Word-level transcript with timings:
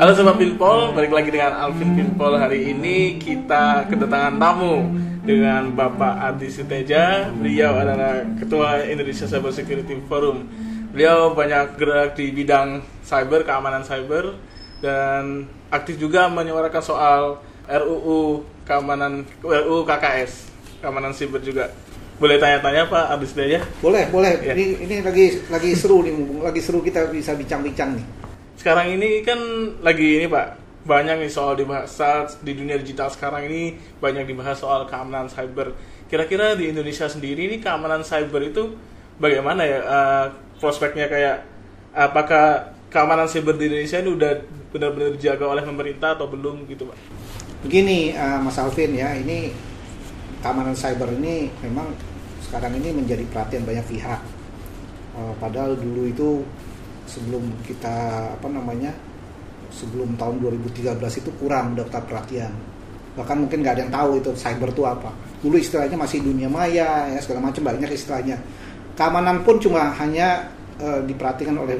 Halo 0.00 0.16
Sobat 0.16 0.40
Pinpol, 0.40 0.96
balik 0.96 1.12
lagi 1.12 1.28
dengan 1.28 1.60
Alvin 1.60 1.92
Pinpol 1.92 2.32
Hari 2.32 2.72
ini 2.72 3.20
kita 3.20 3.84
kedatangan 3.84 4.40
tamu 4.40 4.96
dengan 5.28 5.76
Bapak 5.76 6.24
Adi 6.24 6.48
Suteja 6.48 7.28
Beliau 7.28 7.76
adalah 7.76 8.24
Ketua 8.40 8.80
Indonesia 8.88 9.28
Cyber 9.28 9.52
Security 9.52 10.00
Forum 10.08 10.48
Beliau 10.96 11.36
banyak 11.36 11.76
gerak 11.76 12.16
di 12.16 12.32
bidang 12.32 12.80
cyber, 13.04 13.44
keamanan 13.44 13.84
cyber 13.84 14.40
Dan 14.80 15.44
aktif 15.68 16.00
juga 16.00 16.32
menyuarakan 16.32 16.80
soal 16.80 17.44
RUU 17.68 18.40
keamanan 18.64 19.28
RUU 19.44 19.84
KKS, 19.84 20.48
keamanan 20.80 21.12
cyber 21.12 21.44
juga 21.44 21.68
boleh 22.16 22.36
tanya-tanya 22.36 22.84
Pak 22.88 23.16
Adi 23.16 23.26
Suteja? 23.28 23.60
Boleh, 23.80 24.04
boleh. 24.12 24.44
Ya. 24.44 24.52
Ini 24.52 24.84
ini 24.84 24.96
lagi 25.00 25.40
lagi 25.48 25.72
seru 25.72 26.04
nih, 26.04 26.12
lagi 26.44 26.60
seru 26.60 26.84
kita 26.84 27.08
bisa 27.08 27.32
bincang-bincang 27.32 27.96
nih. 27.96 28.19
Sekarang 28.60 29.00
ini 29.00 29.24
kan 29.24 29.40
lagi 29.80 30.20
ini 30.20 30.28
pak. 30.28 30.60
Banyak 30.84 31.24
nih 31.24 31.32
soal 31.32 31.56
dibahas 31.56 32.36
di 32.44 32.52
dunia 32.52 32.76
digital 32.76 33.08
sekarang 33.08 33.48
ini 33.48 33.80
banyak 34.04 34.28
dibahas 34.28 34.60
soal 34.60 34.84
keamanan 34.84 35.32
cyber. 35.32 35.72
Kira-kira 36.12 36.52
di 36.56 36.68
Indonesia 36.68 37.08
sendiri 37.08 37.48
ini 37.48 37.56
keamanan 37.56 38.04
cyber 38.04 38.52
itu 38.52 38.76
bagaimana 39.16 39.64
ya 39.64 39.80
Eh, 39.80 40.26
prospeknya? 40.60 41.08
Kayak 41.08 41.48
apakah 41.96 42.76
keamanan 42.92 43.24
cyber 43.24 43.56
di 43.56 43.72
Indonesia 43.72 43.96
ini 43.96 44.10
udah 44.12 44.32
benar-benar 44.76 45.16
dijaga 45.16 45.44
oleh 45.48 45.64
pemerintah 45.64 46.20
atau 46.20 46.28
belum 46.28 46.68
gitu 46.68 46.84
pak? 46.84 46.98
Begini, 47.64 48.12
eh, 48.12 48.38
Mas 48.44 48.60
Alvin 48.60 48.92
ya, 48.92 49.16
ini 49.16 49.56
keamanan 50.44 50.76
cyber 50.76 51.08
ini 51.16 51.48
memang 51.64 51.92
sekarang 52.44 52.76
ini 52.76 52.92
menjadi 52.92 53.24
perhatian 53.24 53.64
banyak 53.64 53.84
pihak. 53.88 54.20
Eh, 55.16 55.32
padahal 55.40 55.80
dulu 55.80 56.08
itu 56.08 56.44
sebelum 57.10 57.42
kita 57.66 58.30
apa 58.38 58.46
namanya 58.46 58.94
sebelum 59.74 60.14
tahun 60.14 60.38
2013 60.38 60.94
itu 61.22 61.30
kurang 61.42 61.74
mendapat 61.74 62.06
perhatian. 62.06 62.54
Bahkan 63.18 63.36
mungkin 63.46 63.58
nggak 63.62 63.74
ada 63.74 63.82
yang 63.82 63.94
tahu 63.94 64.10
itu 64.22 64.30
cyber 64.38 64.70
itu 64.70 64.82
apa. 64.86 65.10
Dulu 65.42 65.56
istilahnya 65.58 65.98
masih 65.98 66.22
dunia 66.22 66.46
maya 66.46 67.10
ya 67.10 67.18
segala 67.18 67.50
macam 67.50 67.66
banyak 67.66 67.90
istilahnya. 67.90 68.38
Keamanan 68.94 69.42
pun 69.42 69.58
cuma 69.58 69.90
hanya 69.98 70.46
eh, 70.78 71.00
diperhatikan 71.06 71.58
oleh 71.58 71.78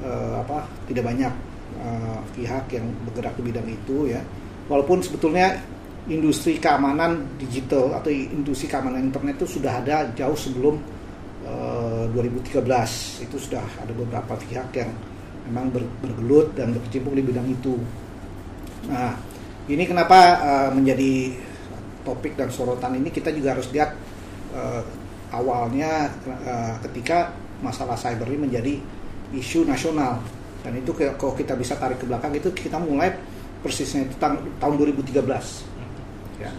eh, 0.00 0.34
apa 0.40 0.64
tidak 0.88 1.04
banyak 1.12 1.32
eh, 1.80 2.18
pihak 2.32 2.64
yang 2.72 2.86
bergerak 3.08 3.36
di 3.36 3.42
bidang 3.44 3.68
itu 3.68 4.08
ya. 4.08 4.20
Walaupun 4.68 5.04
sebetulnya 5.04 5.60
industri 6.08 6.56
keamanan 6.56 7.36
digital 7.36 7.92
atau 7.94 8.10
industri 8.10 8.66
keamanan 8.66 9.12
internet 9.12 9.42
itu 9.42 9.58
sudah 9.60 9.84
ada 9.84 10.08
jauh 10.16 10.34
sebelum 10.34 10.74
2013 12.10 12.64
itu 13.22 13.36
sudah 13.38 13.62
ada 13.78 13.92
beberapa 13.94 14.34
pihak 14.34 14.74
yang 14.74 14.90
memang 15.46 15.70
ber- 15.70 15.92
bergelut 16.02 16.54
dan 16.54 16.74
berkecimpung 16.74 17.14
di 17.18 17.22
bidang 17.22 17.46
itu. 17.50 17.78
Nah, 18.90 19.14
ini 19.70 19.84
kenapa 19.86 20.18
eh, 20.42 20.70
menjadi 20.74 21.12
topik 22.02 22.34
dan 22.34 22.50
sorotan 22.50 22.98
ini 22.98 23.14
kita 23.14 23.30
juga 23.30 23.54
harus 23.54 23.70
lihat 23.70 23.94
eh, 24.54 24.82
awalnya 25.30 26.10
eh, 26.26 26.74
ketika 26.88 27.34
masalah 27.62 27.94
cyber 27.94 28.26
ini 28.26 28.50
menjadi 28.50 28.74
isu 29.34 29.66
nasional. 29.66 30.18
Dan 30.62 30.78
itu 30.78 30.94
kalau 30.94 31.34
kita 31.34 31.58
bisa 31.58 31.74
tarik 31.74 31.98
ke 31.98 32.06
belakang 32.06 32.30
itu 32.38 32.54
kita 32.54 32.78
mulai 32.78 33.10
persisnya 33.62 34.06
itu 34.06 34.14
tang- 34.18 34.42
tahun 34.62 34.74
2013 34.78 35.22
ya. 36.38 36.50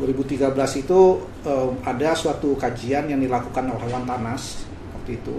2013 0.00 0.48
itu 0.80 1.00
eh, 1.44 1.70
ada 1.84 2.16
suatu 2.16 2.56
kajian 2.56 3.12
yang 3.12 3.20
dilakukan 3.20 3.68
oleh 3.68 3.86
Wan 3.92 4.08
Tanas 4.08 4.64
waktu 5.02 5.18
itu 5.18 5.36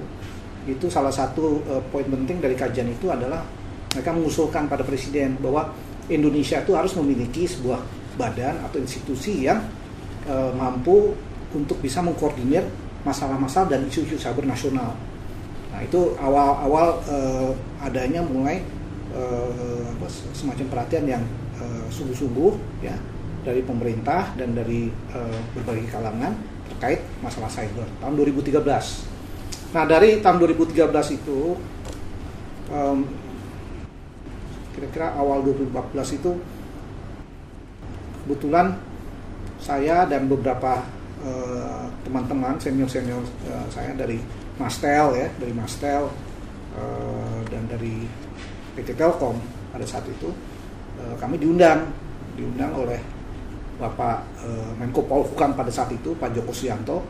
itu 0.67 0.85
salah 0.91 1.11
satu 1.11 1.63
eh, 1.71 1.83
poin 1.87 2.03
penting 2.03 2.43
dari 2.43 2.59
kajian 2.59 2.91
itu 2.91 3.07
adalah 3.07 3.47
mereka 3.95 4.11
mengusulkan 4.11 4.67
pada 4.67 4.83
presiden 4.83 5.39
bahwa 5.39 5.71
Indonesia 6.11 6.59
itu 6.59 6.75
harus 6.75 6.91
memiliki 6.99 7.47
sebuah 7.47 7.79
badan 8.19 8.59
atau 8.67 8.83
institusi 8.83 9.47
yang 9.47 9.63
eh, 10.27 10.51
mampu 10.51 11.15
untuk 11.55 11.79
bisa 11.79 12.03
mengkoordinir 12.03 12.67
masalah-masalah 13.07 13.71
dan 13.71 13.87
isu-isu 13.87 14.15
cyber 14.19 14.43
nasional. 14.47 14.95
Nah 15.71 15.79
itu 15.83 16.15
awal-awal 16.19 16.99
eh, 17.07 17.51
adanya 17.79 18.19
mulai 18.19 18.59
apa, 19.13 20.09
semacam 20.33 20.65
perhatian 20.73 21.05
yang 21.05 21.23
eh, 21.59 21.85
sungguh-sungguh 21.93 22.83
ya 22.83 22.95
dari 23.43 23.63
pemerintah 23.63 24.31
dan 24.39 24.55
dari 24.55 24.87
eh, 24.89 25.39
berbagai 25.55 25.91
kalangan 25.91 26.33
terkait 26.71 27.03
masalah 27.19 27.51
cyber 27.51 27.87
tahun 27.99 28.15
2013. 28.19 29.12
Nah 29.73 29.89
dari 29.89 30.21
tahun 30.21 30.37
2013 30.37 31.17
itu 31.17 31.57
em, 32.69 32.97
kira-kira 34.77 35.17
awal 35.17 35.41
2014 35.41 36.17
itu 36.21 36.31
kebetulan 38.23 38.77
saya 39.57 40.05
dan 40.05 40.29
beberapa 40.29 40.85
eh, 41.25 41.85
teman-teman 42.05 42.61
senior-senior 42.61 43.25
eh, 43.49 43.67
saya 43.73 43.97
dari 43.97 44.21
Mastel 44.61 45.17
ya 45.17 45.27
dari 45.41 45.53
Mastel 45.57 46.05
eh, 46.77 47.39
dan 47.49 47.65
dari 47.65 48.05
PT 48.77 48.93
Telkom 48.93 49.41
pada 49.73 49.85
saat 49.89 50.05
itu 50.05 50.29
eh, 51.01 51.15
kami 51.17 51.41
diundang 51.41 51.89
diundang 52.37 52.77
oleh 52.77 53.01
Bapak 53.81 54.21
eh, 54.45 54.71
Menko 54.77 55.01
Polhukam 55.01 55.57
pada 55.57 55.73
saat 55.73 55.89
itu 55.89 56.13
Pak 56.13 56.29
Joko 56.37 56.53
Suyanto 56.53 57.01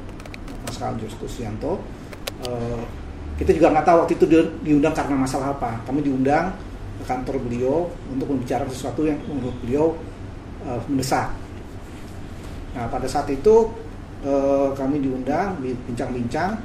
Mas 0.63 0.79
Joko 0.79 1.27
Eh, 2.43 2.81
kita 3.39 3.55
juga 3.55 3.73
nggak 3.73 3.85
tahu 3.87 3.97
waktu 4.05 4.13
itu 4.19 4.25
di- 4.29 4.51
diundang 4.71 4.93
karena 4.93 5.15
masalah 5.15 5.55
apa. 5.55 5.79
Kami 5.87 6.03
diundang 6.03 6.53
ke 7.01 7.03
kantor 7.07 7.35
beliau 7.41 7.89
untuk 8.11 8.29
membicarakan 8.29 8.71
sesuatu 8.71 9.07
yang 9.07 9.17
menurut 9.25 9.55
beliau 9.63 9.85
eh, 10.67 10.79
mendesak. 10.91 11.31
Nah 12.73 12.85
pada 12.89 13.07
saat 13.07 13.27
itu 13.31 13.71
eh, 14.23 14.69
kami 14.75 15.01
diundang 15.01 15.57
bincang-bincang. 15.61 16.59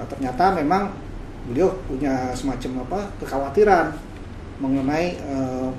Eh, 0.00 0.06
ternyata 0.10 0.52
memang 0.54 0.92
beliau 1.48 1.74
punya 1.90 2.30
semacam 2.38 2.86
apa 2.86 3.00
kekhawatiran 3.22 3.86
mengenai 4.62 5.18
eh, 5.18 5.70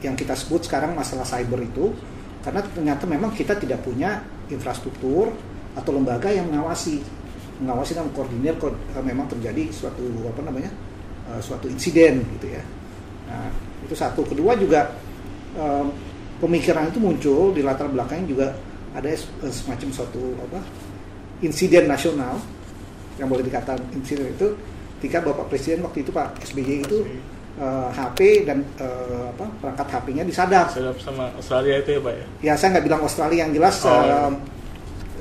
yang 0.00 0.16
kita 0.16 0.32
sebut 0.32 0.64
sekarang 0.66 0.92
masalah 0.96 1.24
cyber 1.24 1.60
itu. 1.62 1.94
Karena 2.40 2.64
ternyata 2.64 3.04
memang 3.04 3.36
kita 3.36 3.52
tidak 3.60 3.84
punya 3.84 4.24
infrastruktur 4.48 5.28
atau 5.76 5.90
lembaga 5.92 6.32
yang 6.32 6.48
mengawasi 6.48 7.04
mengawasi 7.60 7.92
dan 7.92 8.08
mengkoordinir 8.08 8.56
kalau 8.56 8.74
eh, 8.74 9.04
memang 9.04 9.28
terjadi 9.28 9.68
suatu 9.68 10.02
apa 10.26 10.40
namanya 10.42 10.72
eh, 11.28 11.40
suatu 11.44 11.68
insiden 11.68 12.24
gitu 12.40 12.56
ya. 12.56 12.62
Nah 13.28 13.52
itu 13.84 13.94
satu. 13.94 14.24
Kedua 14.24 14.56
juga 14.56 14.96
eh, 15.54 15.86
pemikiran 16.40 16.88
itu 16.88 16.98
muncul 16.98 17.52
di 17.52 17.60
latar 17.60 17.92
belakangnya 17.92 18.26
juga 18.26 18.46
ada 18.96 19.06
semacam 19.52 19.88
suatu 19.92 20.34
apa 20.48 20.60
insiden 21.44 21.86
nasional. 21.86 22.40
Yang 23.20 23.28
boleh 23.36 23.44
dikatakan 23.44 23.84
insiden 23.92 24.32
itu 24.32 24.56
ketika 25.00 25.20
Bapak 25.20 25.52
Presiden 25.52 25.84
waktu 25.84 26.00
itu 26.00 26.10
Pak 26.12 26.40
SBY 26.40 26.88
itu 26.88 26.98
eh, 27.60 27.88
HP 27.92 28.48
dan 28.48 28.64
eh, 28.80 29.24
apa 29.36 29.46
perangkat 29.60 29.86
HP-nya 29.92 30.24
disadap. 30.24 30.72
Sedap 30.72 30.96
sama 31.04 31.28
Australia 31.36 31.76
itu 31.84 31.96
ya 31.96 32.00
pak 32.00 32.14
ya? 32.16 32.26
Ya 32.40 32.52
saya 32.56 32.68
nggak 32.76 32.84
bilang 32.88 33.00
Australia 33.04 33.44
yang 33.44 33.52
jelas 33.52 33.76
Oh, 33.84 34.00
eh, 34.00 34.32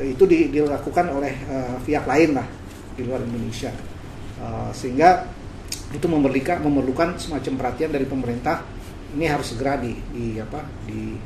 itu 0.03 0.23
di- 0.25 0.49
dilakukan 0.51 1.11
oleh 1.11 1.33
eh, 1.35 1.75
pihak 1.83 2.07
lain 2.07 2.35
lah 2.39 2.47
di 2.95 3.01
luar 3.03 3.23
Indonesia 3.23 3.71
Eh, 4.39 4.71
sehingga 4.71 5.27
itu 5.91 6.07
memerlukan 6.07 6.63
memerlukan 6.63 7.19
semacam 7.19 7.59
perhatian 7.59 7.91
dari 7.91 8.07
pemerintah 8.07 8.63
ini 9.11 9.27
harus 9.27 9.51
segera 9.51 9.75
di, 9.75 9.91
di 10.15 10.39
apa 10.39 10.63
di 10.87 11.19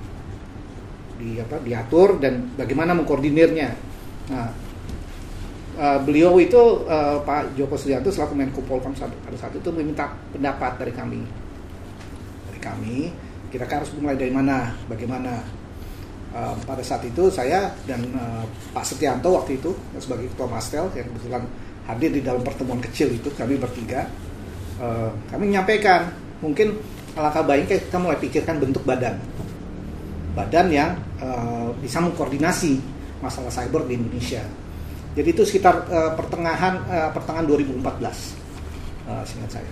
di 1.21 1.37
apa 1.37 1.61
diatur 1.61 2.17
dan 2.17 2.57
bagaimana 2.57 2.97
mengkoordinirnya. 2.97 3.69
Nah, 4.33 4.49
eh, 5.77 5.99
beliau 6.01 6.41
itu 6.41 6.89
eh, 6.89 7.17
Pak 7.21 7.53
Joko 7.53 7.77
Suyanto 7.77 8.09
selaku 8.09 8.33
Menko 8.33 8.65
Polhukam 8.65 8.97
saat- 8.97 9.13
pada 9.21 9.37
saat 9.37 9.53
itu 9.53 9.69
meminta 9.69 10.17
pendapat 10.33 10.81
dari 10.81 10.93
kami 10.97 11.21
dari 12.49 12.59
kami 12.59 12.97
kira-kira 13.53 13.85
harus 13.85 13.93
mulai 14.01 14.17
dari 14.17 14.33
mana, 14.33 14.73
bagaimana. 14.89 15.61
Pada 16.65 16.81
saat 16.81 17.05
itu 17.05 17.29
saya 17.29 17.69
dan 17.85 18.01
eh, 18.09 18.43
Pak 18.73 18.81
Setianto 18.81 19.37
waktu 19.37 19.61
itu 19.61 19.69
sebagai 20.01 20.33
ketua 20.33 20.49
Mastel 20.49 20.89
yang 20.97 21.05
kebetulan 21.13 21.45
hadir 21.85 22.09
di 22.09 22.21
dalam 22.25 22.41
pertemuan 22.41 22.81
kecil 22.81 23.13
itu 23.13 23.29
kami 23.37 23.61
bertiga 23.61 24.09
eh, 24.81 25.09
kami 25.29 25.53
menyampaikan 25.53 26.09
mungkin 26.41 26.81
alangkah 27.13 27.45
baiknya 27.45 27.77
kita 27.77 27.97
mulai 28.01 28.17
pikirkan 28.17 28.57
bentuk 28.57 28.81
badan 28.81 29.21
badan 30.33 30.67
yang 30.73 30.91
eh, 31.21 31.69
bisa 31.77 32.01
mengkoordinasi 32.01 32.81
masalah 33.21 33.53
cyber 33.53 33.85
di 33.85 33.95
Indonesia. 33.95 34.41
Jadi 35.13 35.29
itu 35.29 35.45
sekitar 35.45 35.85
eh, 35.85 36.11
pertengahan 36.17 36.81
eh, 36.89 37.09
pertengahan 37.13 37.45
2014 37.45 37.77
eh, 39.05 39.23
seingat 39.29 39.51
saya. 39.61 39.71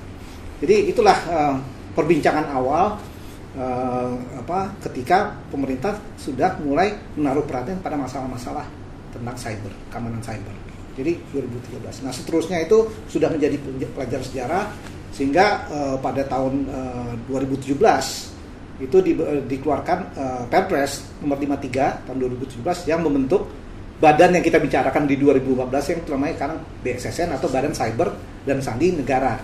Jadi 0.62 0.94
itulah 0.94 1.18
eh, 1.26 1.56
perbincangan 1.98 2.54
awal 2.54 3.02
eh, 3.58 4.14
apa 4.40 4.72
ketika 4.88 5.36
pemerintah 5.52 6.00
sudah 6.16 6.56
mulai 6.64 6.96
menaruh 7.18 7.44
perhatian 7.44 7.80
pada 7.84 8.00
masalah-masalah 8.00 8.66
tentang 9.12 9.36
cyber, 9.36 9.74
keamanan 9.92 10.24
cyber. 10.24 10.56
Jadi 10.96 11.20
2013. 11.32 12.04
Nah 12.04 12.12
seterusnya 12.12 12.58
itu 12.64 12.84
sudah 13.08 13.32
menjadi 13.32 13.56
pelajaran 13.96 14.26
sejarah 14.28 14.64
Sehingga 15.12 15.68
uh, 15.68 15.96
pada 16.00 16.24
tahun 16.24 16.72
uh, 16.72 17.14
2017 17.28 17.76
itu 18.80 18.98
di, 19.04 19.12
uh, 19.20 19.44
dikeluarkan 19.44 20.00
uh, 20.16 20.44
Perpres 20.48 21.04
nomor 21.20 21.36
53 21.36 22.08
tahun 22.08 22.18
2017 22.18 22.88
yang 22.88 23.04
membentuk 23.04 23.44
badan 24.02 24.34
yang 24.34 24.44
kita 24.44 24.58
bicarakan 24.58 25.06
di 25.06 25.20
2014 25.20 25.92
yang 25.94 26.00
namanya 26.16 26.34
sekarang 26.40 26.60
BSSN 26.82 27.30
atau 27.38 27.48
Badan 27.52 27.76
Cyber 27.76 28.10
dan 28.48 28.58
Sandi 28.64 28.96
Negara. 28.96 29.38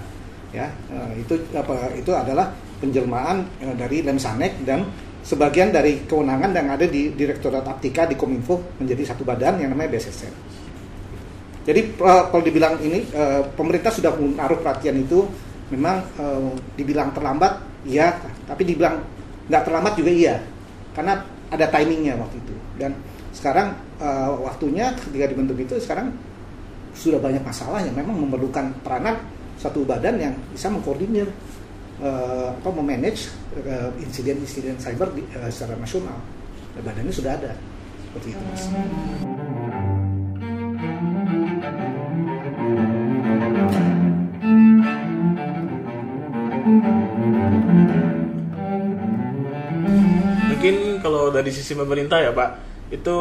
Ya, 0.56 0.72
uh, 0.90 1.12
itu 1.20 1.36
apa 1.54 1.92
itu 1.94 2.10
adalah 2.16 2.50
penjelmaan 2.80 3.46
uh, 3.64 3.76
dari 3.76 4.02
Lemsanek 4.02 4.64
dan 4.64 4.88
sebagian 5.26 5.76
dari 5.76 6.08
kewenangan 6.08 6.56
yang 6.56 6.68
ada 6.72 6.88
di 6.88 7.12
Direktorat 7.12 7.68
Aptika 7.68 8.08
di 8.08 8.16
Kominfo 8.16 8.80
menjadi 8.80 9.12
satu 9.12 9.28
badan 9.28 9.60
yang 9.60 9.76
namanya 9.76 10.00
BSSN. 10.00 10.34
Jadi 11.68 12.00
kalau 12.00 12.40
dibilang 12.40 12.80
ini 12.80 13.12
pemerintah 13.60 13.92
sudah 13.92 14.16
menaruh 14.16 14.64
perhatian 14.64 15.04
itu 15.04 15.28
memang 15.68 16.00
dibilang 16.80 17.12
terlambat 17.12 17.60
iya, 17.84 18.16
tapi 18.48 18.64
dibilang 18.64 19.04
nggak 19.52 19.68
terlambat 19.68 20.00
juga 20.00 20.12
iya, 20.16 20.40
karena 20.96 21.28
ada 21.52 21.68
timingnya 21.68 22.16
waktu 22.24 22.40
itu. 22.40 22.56
Dan 22.80 22.96
sekarang 23.36 23.76
waktunya 24.48 24.96
ketika 24.96 25.28
dibentuk 25.28 25.60
itu 25.60 25.76
sekarang 25.84 26.16
sudah 26.96 27.20
banyak 27.20 27.44
masalah 27.44 27.84
yang 27.84 28.00
memang 28.00 28.16
memerlukan 28.16 28.72
peranan 28.80 29.20
satu 29.60 29.84
badan 29.84 30.24
yang 30.24 30.34
bisa 30.56 30.72
mengkoordinir 30.72 31.28
uh, 32.02 32.54
apa 32.54 32.70
memanage 32.74 33.32
uh, 33.64 33.90
insiden-insiden 34.02 34.78
cyber 34.78 35.10
di, 35.14 35.24
uh, 35.34 35.50
secara 35.50 35.78
nasional. 35.78 36.18
Dan 36.78 36.82
badannya 36.86 37.14
sudah 37.14 37.34
ada 37.38 37.54
seperti 38.08 38.34
itu 38.34 38.44
mas. 38.50 38.64
Mungkin 50.58 50.76
kalau 51.00 51.30
dari 51.30 51.54
sisi 51.54 51.78
pemerintah 51.78 52.18
ya 52.20 52.34
Pak, 52.34 52.50
itu 52.90 53.18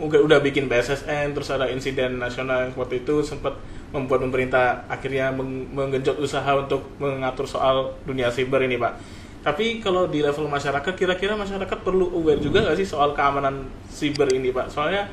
udah 0.00 0.38
bikin 0.38 0.70
BSSN 0.70 1.34
terus 1.34 1.50
ada 1.50 1.66
insiden 1.66 2.22
nasional 2.22 2.66
yang 2.66 2.72
seperti 2.72 3.02
itu 3.02 3.26
sempat 3.26 3.58
membuat 3.90 4.22
pemerintah 4.22 4.86
akhirnya 4.86 5.34
menggenjot 5.74 6.22
usaha 6.22 6.54
untuk 6.54 6.94
mengatur 7.02 7.46
soal 7.46 7.98
dunia 8.06 8.30
siber 8.30 8.62
ini 8.62 8.78
pak. 8.78 8.94
Tapi 9.40 9.80
kalau 9.80 10.06
di 10.06 10.20
level 10.20 10.46
masyarakat 10.46 10.92
kira-kira 10.94 11.32
masyarakat 11.34 11.78
perlu 11.80 12.12
aware 12.12 12.38
juga 12.38 12.60
nggak 12.62 12.76
sih 12.76 12.86
soal 12.86 13.16
keamanan 13.16 13.66
siber 13.90 14.30
ini 14.30 14.54
pak? 14.54 14.70
Soalnya 14.70 15.10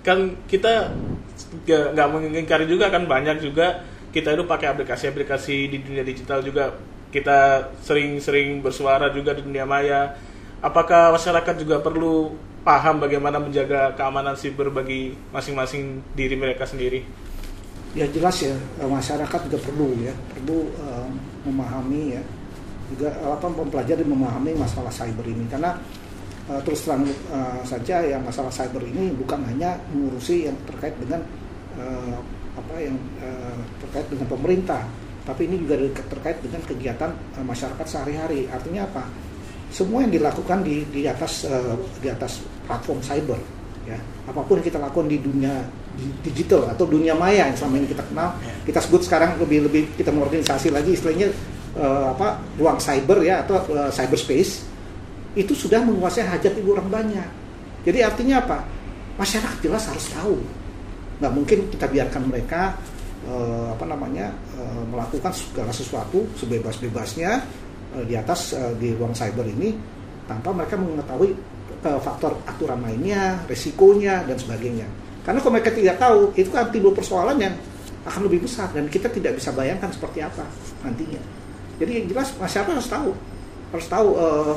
kan 0.00 0.32
kita 0.48 0.94
nggak 1.68 2.08
mengingkari 2.08 2.64
juga 2.64 2.88
kan 2.88 3.04
banyak 3.04 3.42
juga 3.44 3.82
kita 4.14 4.38
itu 4.38 4.46
pakai 4.46 4.70
aplikasi-aplikasi 4.72 5.68
di 5.68 5.78
dunia 5.82 6.06
digital 6.06 6.40
juga. 6.40 6.72
Kita 7.10 7.70
sering-sering 7.82 8.62
bersuara 8.62 9.10
juga 9.10 9.34
di 9.34 9.42
dunia 9.42 9.66
maya. 9.66 10.14
Apakah 10.62 11.12
masyarakat 11.14 11.60
juga 11.60 11.82
perlu 11.82 12.34
paham 12.64 13.02
bagaimana 13.02 13.36
menjaga 13.36 13.92
keamanan 13.98 14.38
siber 14.38 14.70
bagi 14.70 15.18
masing-masing 15.34 16.00
diri 16.16 16.38
mereka 16.38 16.64
sendiri? 16.64 17.04
Ya 17.94 18.06
jelas 18.10 18.42
ya 18.42 18.54
masyarakat 18.82 19.40
juga 19.46 19.58
perlu 19.62 19.94
ya 20.02 20.10
perlu 20.34 20.66
uh, 20.82 21.06
memahami 21.46 22.18
ya 22.18 22.22
juga 22.90 23.14
apa 23.22 23.46
mempelajari 23.46 24.02
memahami 24.02 24.58
masalah 24.58 24.90
cyber 24.90 25.22
ini. 25.30 25.46
Karena 25.46 25.78
uh, 26.50 26.60
terus 26.66 26.82
terang 26.82 27.06
uh, 27.30 27.62
saja 27.62 28.02
yang 28.02 28.22
masalah 28.26 28.50
cyber 28.50 28.82
ini 28.82 29.14
bukan 29.14 29.46
hanya 29.46 29.78
mengurusi 29.94 30.50
yang 30.50 30.58
terkait 30.66 30.98
dengan 30.98 31.22
uh, 31.78 32.18
apa 32.58 32.74
yang 32.82 32.98
uh, 33.22 33.58
terkait 33.86 34.06
dengan 34.10 34.26
pemerintah 34.30 34.82
tapi 35.24 35.48
ini 35.48 35.56
juga 35.64 35.80
terkait 36.12 36.36
dengan 36.44 36.60
kegiatan 36.66 37.10
uh, 37.38 37.44
masyarakat 37.46 37.86
sehari-hari. 37.86 38.50
Artinya 38.50 38.90
apa? 38.90 39.06
Semua 39.70 40.02
yang 40.02 40.12
dilakukan 40.12 40.66
di 40.66 40.82
di 40.90 41.06
atas 41.06 41.46
uh, 41.46 41.78
di 42.02 42.10
atas 42.10 42.42
platform 42.66 42.98
cyber 43.00 43.38
ya 43.84 43.98
apa 44.24 44.40
pun 44.44 44.60
yang 44.60 44.66
kita 44.66 44.80
lakukan 44.80 45.08
di 45.08 45.18
dunia 45.20 45.54
digital 46.22 46.68
atau 46.70 46.84
dunia 46.84 47.14
maya 47.14 47.46
yang 47.48 47.56
selama 47.56 47.82
ini 47.82 47.88
kita 47.90 48.04
kenal 48.06 48.34
ya. 48.42 48.54
kita 48.66 48.78
sebut 48.82 49.02
sekarang 49.06 49.38
lebih 49.38 49.70
lebih 49.70 49.82
kita 49.94 50.10
mengorganisasi 50.10 50.74
lagi 50.74 50.94
istilahnya 50.94 51.30
uh, 51.78 52.12
apa 52.14 52.42
ruang 52.58 52.78
cyber 52.82 53.22
ya 53.22 53.46
atau 53.46 53.62
uh, 53.70 53.90
cyberspace 53.90 54.66
itu 55.34 55.52
sudah 55.54 55.82
menguasai 55.82 56.26
hajat 56.26 56.54
ibu 56.58 56.74
orang 56.74 56.88
banyak 56.90 57.28
jadi 57.86 58.10
artinya 58.10 58.42
apa 58.42 58.58
masyarakat 59.18 59.58
jelas 59.62 59.86
harus 59.86 60.06
tahu 60.10 60.36
nggak 61.22 61.32
mungkin 61.32 61.58
kita 61.70 61.86
biarkan 61.86 62.22
mereka 62.26 62.74
uh, 63.30 63.70
apa 63.70 63.84
namanya 63.86 64.34
uh, 64.58 64.82
melakukan 64.90 65.30
segala 65.30 65.70
sesuatu 65.70 66.26
sebebas-bebasnya 66.34 67.42
Eh, 67.94 68.04
di 68.10 68.14
atas 68.18 68.58
uh, 68.58 68.74
di 68.74 68.90
ruang 68.98 69.14
cyber 69.14 69.46
ini 69.46 69.70
tanpa 70.26 70.50
mereka 70.50 70.74
mengetahui 70.74 71.30
uh, 71.86 72.00
faktor 72.02 72.34
aturan 72.42 72.82
mainnya, 72.82 73.38
resikonya 73.46 74.26
dan 74.26 74.34
sebagainya. 74.34 74.82
Karena 75.24 75.40
kalau 75.40 75.52
mereka 75.56 75.72
tidak 75.72 75.96
tahu, 75.96 76.36
itu 76.36 76.52
kan 76.52 76.68
timbul 76.68 76.92
persoalan 76.92 77.40
yang 77.40 77.56
akan 78.04 78.28
lebih 78.28 78.44
besar 78.44 78.68
dan 78.76 78.84
kita 78.92 79.08
tidak 79.08 79.40
bisa 79.40 79.48
bayangkan 79.56 79.88
seperti 79.88 80.20
apa 80.20 80.44
nantinya. 80.84 81.20
Jadi 81.80 81.90
yang 82.04 82.06
jelas 82.12 82.36
masyarakat 82.36 82.72
harus 82.76 82.88
tahu, 82.92 83.10
harus 83.72 83.86
tahu 83.88 84.08
uh, 84.20 84.54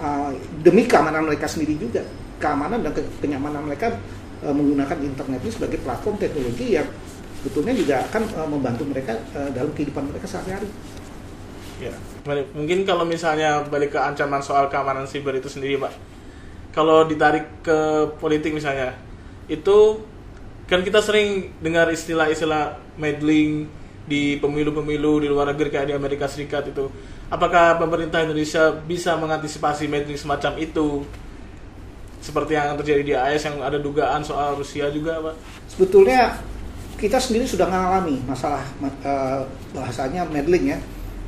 uh, 0.00 0.30
demi 0.64 0.88
keamanan 0.88 1.28
mereka 1.28 1.44
sendiri 1.44 1.76
juga, 1.76 2.00
keamanan 2.40 2.80
dan 2.80 2.96
ke 2.96 3.04
kenyamanan 3.20 3.68
mereka 3.68 3.92
uh, 4.40 4.54
menggunakan 4.56 4.96
internet 5.04 5.40
ini 5.44 5.52
sebagai 5.52 5.78
platform 5.84 6.16
teknologi 6.16 6.80
yang 6.80 6.88
sebetulnya 7.44 7.76
juga 7.76 7.94
akan 8.08 8.22
uh, 8.34 8.48
membantu 8.48 8.82
mereka 8.88 9.14
uh, 9.36 9.52
dalam 9.52 9.70
kehidupan 9.76 10.08
mereka 10.08 10.26
sehari-hari. 10.26 10.66
Ya, 11.78 11.94
mungkin 12.58 12.82
kalau 12.82 13.06
misalnya 13.06 13.62
balik 13.70 13.94
ke 13.94 14.00
ancaman 14.02 14.42
soal 14.42 14.66
keamanan 14.66 15.06
siber 15.06 15.30
itu 15.38 15.46
sendiri, 15.46 15.78
Pak. 15.78 15.94
Kalau 16.74 17.06
ditarik 17.06 17.62
ke 17.62 17.78
politik 18.18 18.50
misalnya, 18.50 18.98
itu 19.48 20.04
kan 20.68 20.84
kita 20.84 21.00
sering 21.00 21.56
dengar 21.64 21.88
istilah-istilah 21.88 22.76
meddling 23.00 23.66
di 24.04 24.36
pemilu-pemilu 24.40 25.24
di 25.24 25.28
luar 25.28 25.52
negeri 25.52 25.68
kayak 25.72 25.88
di 25.92 25.94
Amerika 25.96 26.28
Serikat 26.28 26.68
itu. 26.68 26.88
Apakah 27.28 27.76
pemerintah 27.76 28.24
Indonesia 28.24 28.72
bisa 28.72 29.16
mengantisipasi 29.16 29.88
meddling 29.88 30.16
semacam 30.16 30.56
itu? 30.60 31.04
Seperti 32.20 32.56
yang 32.56 32.76
terjadi 32.76 33.02
di 33.04 33.14
AS 33.16 33.44
yang 33.48 33.60
ada 33.64 33.80
dugaan 33.80 34.24
soal 34.24 34.56
Rusia 34.56 34.92
juga, 34.92 35.20
Pak. 35.20 35.36
Sebetulnya 35.70 36.36
kita 36.98 37.20
sendiri 37.22 37.46
sudah 37.46 37.68
mengalami 37.70 38.18
masalah 38.26 38.64
uh, 39.06 39.46
bahasanya 39.70 40.26
meddling 40.26 40.74
ya 40.74 40.78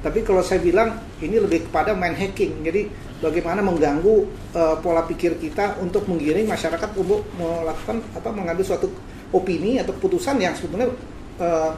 tapi 0.00 0.24
kalau 0.24 0.40
saya 0.40 0.64
bilang 0.64 0.96
ini 1.20 1.36
lebih 1.36 1.68
kepada 1.68 1.92
main 1.92 2.16
hacking. 2.16 2.64
Jadi 2.64 2.88
bagaimana 3.20 3.60
mengganggu 3.60 4.16
uh, 4.56 4.76
pola 4.80 5.04
pikir 5.04 5.36
kita 5.36 5.76
untuk 5.84 6.08
menggiring 6.08 6.48
masyarakat 6.48 6.90
untuk 6.96 7.28
melakukan 7.36 8.00
apa 8.16 8.28
mengambil 8.32 8.64
suatu 8.64 8.88
opini 9.30 9.76
atau 9.76 9.92
keputusan 9.92 10.40
yang 10.40 10.56
sebetulnya 10.56 10.88
uh, 11.36 11.76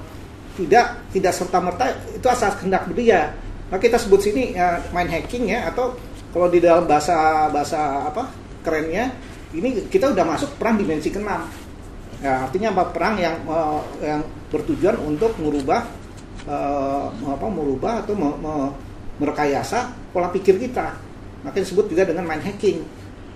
tidak 0.55 1.03
tidak 1.11 1.33
serta 1.35 1.59
merta 1.59 1.85
itu 2.15 2.27
asal 2.31 2.55
kehendak 2.55 2.87
dia. 2.95 3.35
Nah 3.75 3.79
kita 3.83 3.99
sebut 3.99 4.23
sini 4.23 4.55
uh, 4.55 4.79
main 4.95 5.11
hacking 5.11 5.51
ya 5.51 5.67
atau 5.75 5.99
kalau 6.31 6.47
di 6.47 6.63
dalam 6.63 6.87
bahasa 6.87 7.51
bahasa 7.51 8.07
apa 8.07 8.31
kerennya 8.63 9.11
ini 9.51 9.91
kita 9.91 10.15
udah 10.15 10.25
masuk 10.25 10.55
perang 10.63 10.79
dimensi 10.79 11.11
keenam. 11.11 11.51
Ya, 12.23 12.47
artinya 12.47 12.71
apa 12.71 12.95
perang 12.95 13.19
yang 13.19 13.35
uh, 13.51 13.83
yang 13.99 14.23
bertujuan 14.55 14.95
untuk 15.03 15.35
merubah 15.43 15.83
uh, 16.49 17.11
apa 17.13 17.47
merubah 17.51 18.03
atau 18.03 18.15
me, 18.17 18.29
me, 18.39 18.55
merekayasa 19.23 19.93
pola 20.11 20.31
pikir 20.31 20.59
kita. 20.59 20.97
Maka 21.43 21.59
disebut 21.59 21.91
juga 21.91 22.07
dengan 22.07 22.27
mind 22.27 22.43
hacking. 22.47 22.79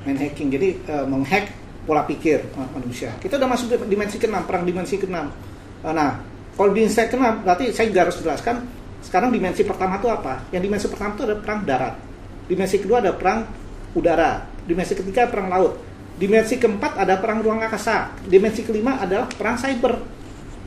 Mind 0.07 0.19
hacking. 0.23 0.49
Jadi 0.51 0.69
uh, 0.87 1.07
menghack 1.07 1.51
pola 1.87 2.07
pikir 2.07 2.43
uh, 2.55 2.69
manusia. 2.75 3.15
Kita 3.19 3.39
udah 3.39 3.49
masuk 3.51 3.75
dimensi 3.87 4.17
ke-6, 4.19 4.37
perang 4.47 4.65
dimensi 4.67 4.97
ke-6. 4.99 5.17
Uh, 5.17 5.93
nah, 5.95 6.19
kalau 6.55 6.71
dimensi 6.75 6.99
ke-6 6.99 7.47
berarti 7.47 7.65
saya 7.75 7.87
juga 7.91 8.01
harus 8.07 8.17
jelaskan 8.23 8.57
sekarang 9.07 9.31
dimensi 9.31 9.63
pertama 9.63 10.03
itu 10.03 10.11
apa? 10.11 10.51
Yang 10.51 10.63
dimensi 10.67 10.87
pertama 10.91 11.15
itu 11.15 11.23
ada 11.31 11.37
perang 11.39 11.61
darat. 11.63 11.95
Dimensi 12.51 12.77
kedua 12.83 12.99
ada 12.99 13.15
perang 13.15 13.47
udara. 13.95 14.43
Dimensi 14.67 14.99
ketiga 14.99 15.31
perang 15.31 15.47
laut. 15.47 15.79
Dimensi 16.19 16.59
keempat 16.59 16.99
ada 16.99 17.15
perang 17.23 17.39
ruang 17.39 17.63
angkasa. 17.63 18.11
Dimensi 18.27 18.67
kelima 18.67 18.99
adalah 18.99 19.31
perang 19.31 19.55
cyber. 19.55 20.03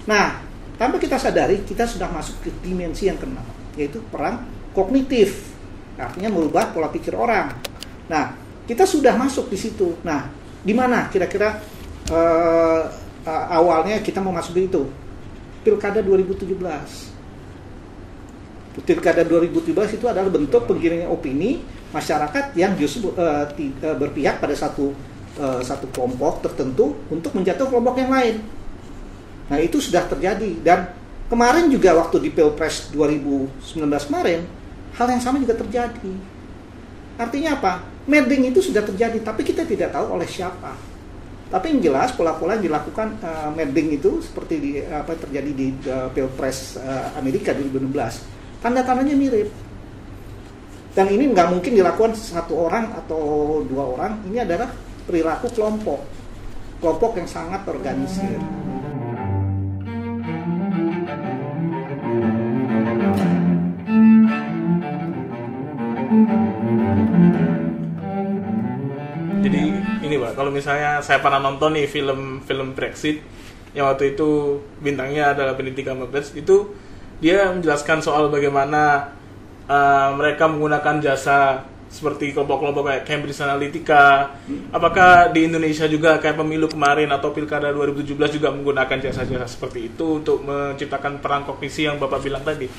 Nah, 0.08 0.49
tanpa 0.79 0.95
kita 0.95 1.19
sadari, 1.19 1.59
kita 1.67 1.83
sudah 1.83 2.07
masuk 2.07 2.39
ke 2.39 2.48
dimensi 2.63 3.12
yang 3.12 3.19
keenam, 3.19 3.43
yaitu 3.75 4.00
perang 4.07 4.48
kognitif. 4.71 5.51
Artinya 6.00 6.31
merubah 6.31 6.71
pola 6.71 6.88
pikir 6.88 7.12
orang. 7.12 7.51
Nah, 8.07 8.31
kita 8.63 8.88
sudah 8.88 9.19
masuk 9.19 9.51
di 9.51 9.59
situ. 9.59 10.00
Nah, 10.07 10.31
di 10.63 10.71
mana 10.71 11.12
kira-kira 11.12 11.59
uh, 12.07 12.88
uh, 13.27 13.45
awalnya 13.51 14.00
kita 14.00 14.24
mau 14.24 14.31
masuk 14.31 14.55
di 14.55 14.71
itu? 14.71 14.88
Pilkada 15.67 16.00
2017. 16.00 16.48
Pilkada 18.79 19.27
2017 19.27 20.00
itu 20.00 20.07
adalah 20.07 20.31
bentuk 20.31 20.63
penggiringan 20.63 21.12
opini 21.12 21.59
masyarakat 21.91 22.55
yang 22.55 22.79
justru 22.79 23.12
uh, 23.19 23.43
berpihak 24.00 24.39
pada 24.39 24.55
satu 24.55 24.95
uh, 25.36 25.59
satu 25.59 25.91
kelompok 25.91 26.48
tertentu 26.48 26.95
untuk 27.12 27.36
menjatuh 27.36 27.67
kelompok 27.67 28.00
yang 28.00 28.15
lain. 28.15 28.59
Nah 29.50 29.58
itu 29.58 29.82
sudah 29.82 30.06
terjadi 30.06 30.62
dan 30.62 30.94
Kemarin 31.29 31.70
juga 31.70 31.94
waktu 31.94 32.25
di 32.25 32.29
Pilpres 32.34 32.89
2019 32.89 33.86
kemarin, 34.10 34.50
hal 34.98 35.08
yang 35.13 35.22
sama 35.22 35.38
juga 35.38 35.53
terjadi. 35.53 36.13
Artinya 37.22 37.53
apa? 37.53 37.86
Medding 38.10 38.50
itu 38.50 38.65
sudah 38.65 38.82
terjadi, 38.82 39.22
tapi 39.22 39.46
kita 39.46 39.62
tidak 39.62 39.94
tahu 39.94 40.18
oleh 40.18 40.25
siapa. 40.25 40.74
Tapi 41.53 41.65
yang 41.70 41.79
jelas 41.86 42.18
pola-pola 42.18 42.58
yang 42.58 42.74
dilakukan 42.74 43.22
uh, 43.22 43.53
itu 43.77 44.25
seperti 44.25 44.56
di, 44.58 44.72
apa 44.82 45.13
yang 45.13 45.22
terjadi 45.29 45.51
di 45.53 45.68
uh, 45.86 46.10
Pilpres 46.10 46.82
uh, 46.82 47.13
Amerika 47.22 47.53
2016, 47.53 48.65
tanda-tandanya 48.65 49.13
mirip. 49.13 49.53
Dan 50.98 51.13
ini 51.13 51.29
nggak 51.29 51.48
mungkin 51.53 51.77
dilakukan 51.77 52.18
satu 52.18 52.58
orang 52.65 52.89
atau 53.06 53.22
dua 53.70 53.86
orang. 53.86 54.25
Ini 54.25 54.50
adalah 54.50 54.74
perilaku 55.06 55.53
kelompok, 55.53 56.01
kelompok 56.82 57.22
yang 57.22 57.29
sangat 57.29 57.62
organisir. 57.70 58.59
Kalau 70.39 70.55
misalnya 70.55 71.03
saya 71.03 71.19
pernah 71.19 71.43
nonton 71.43 71.75
nih 71.75 71.91
film 71.91 72.39
film 72.48 72.72
Brexit 72.72 73.19
yang 73.75 73.91
waktu 73.91 74.15
itu 74.15 74.55
bintangnya 74.79 75.36
adalah 75.36 75.60
Benedict 75.60 75.84
Cumberbatch 75.84 76.31
itu 76.39 76.72
dia 77.19 77.51
menjelaskan 77.51 78.00
soal 78.00 78.31
bagaimana 78.31 79.12
uh, 79.67 80.15
mereka 80.15 80.48
menggunakan 80.48 81.03
jasa 81.03 81.67
seperti 81.91 82.31
kelompok-kelompok 82.31 82.86
kayak 82.86 83.03
Cambridge 83.03 83.41
Analytica. 83.41 84.29
Apakah 84.69 85.34
di 85.34 85.50
Indonesia 85.50 85.89
juga 85.89 86.22
kayak 86.22 86.38
pemilu 86.38 86.69
kemarin 86.69 87.10
atau 87.10 87.34
pilkada 87.34 87.74
2017 87.74 88.38
juga 88.39 88.53
menggunakan 88.53 89.10
jasa-jasa 89.10 89.50
seperti 89.50 89.89
itu 89.91 90.22
untuk 90.22 90.46
menciptakan 90.46 91.17
perang 91.17 91.50
kognisi 91.50 91.89
yang 91.89 91.98
bapak 91.98 92.24
bilang 92.24 92.46
tadi? 92.46 92.69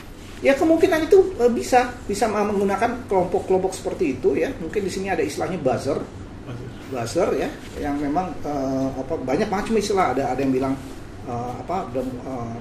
Ya 0.40 0.56
kemungkinan 0.56 1.10
itu 1.10 1.36
uh, 1.36 1.52
bisa 1.52 1.92
bisa 2.08 2.24
menggunakan 2.24 3.04
kelompok-kelompok 3.04 3.76
seperti 3.76 4.16
itu 4.16 4.38
ya. 4.38 4.48
Mungkin 4.56 4.80
di 4.80 4.90
sini 4.94 5.12
ada 5.12 5.20
istilahnya 5.20 5.60
buzzer 5.60 6.00
buzzer 6.90 7.28
ya 7.38 7.48
yang 7.78 7.94
memang 7.96 8.34
uh, 8.42 8.90
apa 8.98 9.14
banyak 9.22 9.46
macam 9.46 9.74
istilah. 9.78 10.12
Ada 10.16 10.34
ada 10.34 10.40
yang 10.42 10.52
bilang 10.52 10.74
uh, 11.30 11.52
apa 11.62 11.86
uh, 11.94 12.56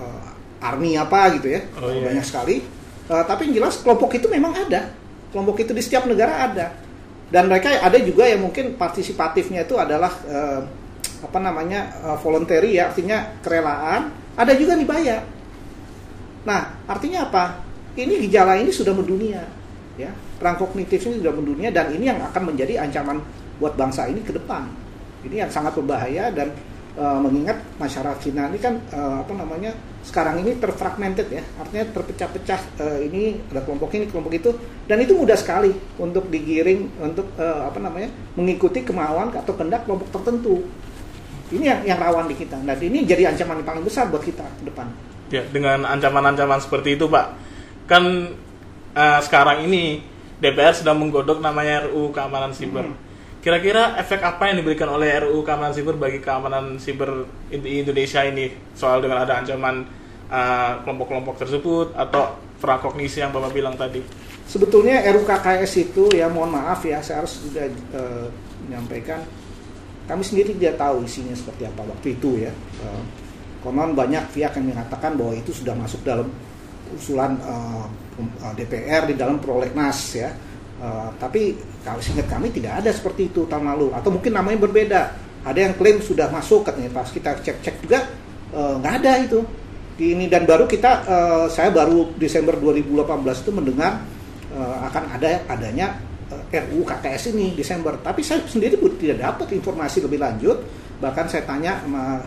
uh, 0.00 0.28
army 0.64 0.96
apa 0.96 1.36
gitu 1.38 1.48
ya. 1.52 1.60
Oh, 1.78 1.92
iya. 1.92 2.12
banyak 2.12 2.24
sekali. 2.24 2.64
Uh, 3.08 3.24
tapi 3.24 3.48
yang 3.48 3.64
jelas 3.64 3.80
kelompok 3.84 4.16
itu 4.16 4.26
memang 4.28 4.56
ada. 4.56 4.92
Kelompok 5.32 5.60
itu 5.60 5.72
di 5.76 5.82
setiap 5.84 6.08
negara 6.08 6.48
ada. 6.48 6.66
Dan 7.28 7.52
mereka 7.52 7.76
ada 7.76 7.98
juga 8.00 8.24
yang 8.24 8.40
mungkin 8.40 8.80
partisipatifnya 8.80 9.68
itu 9.68 9.76
adalah 9.76 10.12
uh, 10.24 10.64
apa 11.18 11.38
namanya 11.42 11.92
uh, 12.00 12.16
voluntary 12.16 12.80
ya 12.80 12.88
artinya 12.88 13.36
kerelaan. 13.44 14.14
Ada 14.38 14.56
juga 14.56 14.78
dibayar. 14.78 15.20
Nah 16.48 16.86
artinya 16.88 17.28
apa? 17.28 17.60
Ini 17.98 18.22
gejala 18.24 18.56
ini 18.56 18.70
sudah 18.70 18.94
mendunia 18.94 19.42
ya 19.98 20.14
perang 20.38 20.56
kognitif 20.56 21.02
ini 21.10 21.20
sudah 21.20 21.34
mendunia 21.34 21.68
dan 21.74 21.90
ini 21.90 22.08
yang 22.08 22.22
akan 22.22 22.54
menjadi 22.54 22.86
ancaman 22.86 23.20
buat 23.58 23.74
bangsa 23.74 24.06
ini 24.06 24.22
ke 24.22 24.30
depan. 24.30 24.70
Ini 25.26 25.44
yang 25.44 25.50
sangat 25.50 25.74
berbahaya 25.74 26.30
dan 26.30 26.54
e, 26.94 27.04
mengingat 27.18 27.58
masyarakat 27.76 28.22
Cina 28.22 28.46
ini 28.46 28.62
kan 28.62 28.78
e, 28.86 29.00
apa 29.26 29.34
namanya 29.34 29.74
sekarang 30.06 30.40
ini 30.46 30.54
terfragmented 30.62 31.26
ya, 31.26 31.42
artinya 31.58 31.84
terpecah-pecah. 31.90 32.60
E, 32.78 32.86
ini 33.10 33.22
ada 33.50 33.66
kelompok 33.66 33.90
ini, 33.98 34.06
kelompok 34.06 34.32
itu, 34.38 34.54
dan 34.86 35.02
itu 35.02 35.18
mudah 35.18 35.34
sekali 35.34 35.74
untuk 35.98 36.30
digiring 36.30 37.02
untuk 37.02 37.34
e, 37.34 37.46
apa 37.46 37.82
namanya 37.82 38.08
mengikuti 38.38 38.86
kemauan 38.86 39.34
atau 39.34 39.52
kehendak 39.58 39.90
kelompok 39.90 40.14
tertentu. 40.14 40.62
Ini 41.48 41.64
yang, 41.64 41.80
yang 41.82 41.98
rawan 41.98 42.30
di 42.30 42.38
kita. 42.38 42.60
Nah 42.62 42.78
ini 42.78 43.02
jadi 43.02 43.34
ancaman 43.34 43.64
yang 43.64 43.66
paling 43.66 43.84
besar 43.84 44.06
buat 44.06 44.22
kita 44.22 44.44
ke 44.44 44.62
depan. 44.70 44.86
Ya 45.34 45.42
dengan 45.48 45.82
ancaman-ancaman 45.84 46.60
seperti 46.60 46.94
itu, 46.94 47.08
Pak, 47.08 47.26
kan 47.88 48.04
uh, 48.92 49.20
sekarang 49.24 49.64
ini 49.64 50.00
DPR 50.38 50.74
sedang 50.74 51.02
menggodok 51.02 51.42
namanya 51.42 51.90
RUU 51.90 52.14
keamanan 52.14 52.54
siber. 52.54 52.86
Hmm 52.86 53.08
Kira-kira 53.38 53.94
efek 54.02 54.18
apa 54.26 54.50
yang 54.50 54.60
diberikan 54.60 54.90
oleh 54.90 55.14
RUU 55.22 55.46
keamanan 55.46 55.70
siber 55.70 55.94
bagi 55.94 56.18
keamanan 56.18 56.74
siber 56.82 57.22
di 57.46 57.86
Indonesia 57.86 58.26
ini 58.26 58.50
soal 58.74 58.98
dengan 58.98 59.22
ada 59.22 59.38
ancaman 59.38 59.86
uh, 60.26 60.82
kelompok-kelompok 60.82 61.38
uh, 61.38 61.40
tersebut 61.46 61.88
atau 61.94 62.34
prakognisi 62.58 63.22
yang 63.22 63.30
Bapak 63.30 63.54
bilang 63.54 63.78
tadi? 63.78 64.02
Sebetulnya 64.42 65.06
RUU 65.14 65.22
KKS 65.22 65.72
itu 65.78 66.10
ya 66.18 66.26
mohon 66.26 66.50
maaf 66.50 66.82
ya 66.82 66.98
saya 66.98 67.22
harus 67.22 67.38
juga 67.38 67.70
uh, 67.94 68.26
menyampaikan 68.66 69.22
kami 70.10 70.24
sendiri 70.26 70.58
tidak 70.58 70.82
tahu 70.82 71.06
isinya 71.06 71.32
seperti 71.38 71.70
apa 71.70 71.86
waktu 71.86 72.18
itu 72.18 72.42
ya. 72.42 72.50
Uh, 72.82 73.02
konon 73.62 73.94
banyak 73.94 74.34
pihak 74.34 74.50
yang 74.58 74.74
mengatakan 74.74 75.14
bahwa 75.14 75.32
itu 75.38 75.54
sudah 75.54 75.78
masuk 75.78 76.02
dalam 76.02 76.26
usulan 76.94 77.36
uh, 77.42 77.86
DPR 78.54 79.06
di 79.08 79.14
dalam 79.14 79.38
prolegnas 79.38 79.98
ya 80.16 80.30
Uh, 80.78 81.10
tapi 81.18 81.58
kalau 81.82 81.98
singkat 81.98 82.30
kami 82.30 82.54
tidak 82.54 82.78
ada 82.78 82.94
seperti 82.94 83.26
itu 83.34 83.50
tahun 83.50 83.74
lalu 83.74 83.90
atau 83.98 84.14
mungkin 84.14 84.30
namanya 84.30 84.62
berbeda. 84.62 85.00
Ada 85.42 85.58
yang 85.70 85.74
klaim 85.74 85.98
sudah 85.98 86.30
masuk 86.30 86.62
katanya 86.62 86.94
pas 86.94 87.10
kita 87.10 87.34
cek-cek 87.42 87.82
juga 87.82 88.06
uh, 88.54 88.78
nggak 88.78 88.94
ada 89.02 89.12
itu. 89.18 89.42
Ini 89.98 90.30
dan 90.30 90.46
baru 90.46 90.70
kita 90.70 90.90
uh, 91.02 91.46
saya 91.50 91.74
baru 91.74 92.14
Desember 92.14 92.54
2018 92.54 92.94
itu 93.42 93.50
mendengar 93.50 94.06
uh, 94.54 94.86
akan 94.86 95.18
ada 95.18 95.42
adanya 95.50 95.98
uh, 96.30 96.46
RUU 96.46 96.86
KKS 96.86 97.34
ini 97.34 97.58
Desember. 97.58 97.98
Tapi 97.98 98.22
saya 98.22 98.46
sendiri 98.46 98.78
pun 98.78 98.94
tidak 98.94 99.18
dapat 99.18 99.58
informasi 99.58 100.06
lebih 100.06 100.22
lanjut. 100.22 100.62
Bahkan 101.02 101.26
saya 101.26 101.42
tanya 101.42 101.82
sama 101.82 102.22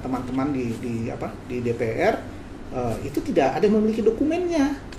teman-teman 0.00 0.48
uh, 0.48 0.54
di, 0.56 0.64
di 0.80 0.94
apa 1.12 1.28
di 1.44 1.60
DPR 1.60 2.39
uh, 2.74 2.96
itu 3.02 3.18
tidak 3.22 3.58
ada 3.58 3.64
yang 3.66 3.78
memiliki 3.78 4.02
dokumennya. 4.02 4.90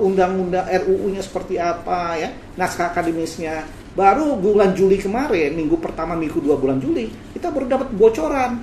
Undang-undang 0.00 0.64
RUU-nya 0.64 1.20
seperti 1.20 1.60
apa 1.60 2.16
ya. 2.16 2.32
Naskah 2.56 2.96
akademisnya. 2.96 3.60
Baru 3.92 4.40
bulan 4.40 4.72
Juli 4.72 4.96
kemarin 4.96 5.52
minggu 5.52 5.76
pertama 5.76 6.16
minggu 6.16 6.40
dua 6.40 6.56
bulan 6.56 6.80
Juli 6.80 7.12
kita 7.36 7.52
baru 7.52 7.68
dapat 7.68 7.88
bocoran. 7.92 8.56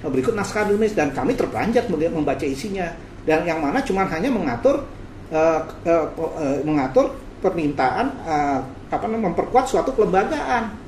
Nah, 0.00 0.08
berikut 0.08 0.30
naskah 0.38 0.70
akademis 0.70 0.94
dan 0.94 1.10
kami 1.10 1.34
terperanjat 1.34 1.90
melihat 1.90 2.14
membaca 2.14 2.46
isinya. 2.46 2.94
Dan 3.26 3.42
yang 3.42 3.58
mana 3.58 3.82
cuma 3.82 4.06
hanya 4.06 4.30
mengatur 4.30 4.86
uh, 5.34 5.60
uh, 5.66 6.06
uh, 6.14 6.58
mengatur 6.62 7.10
permintaan 7.42 8.06
uh, 8.22 8.60
apa 8.86 9.06
memperkuat 9.10 9.66
suatu 9.66 9.90
kelembagaan. 9.98 10.78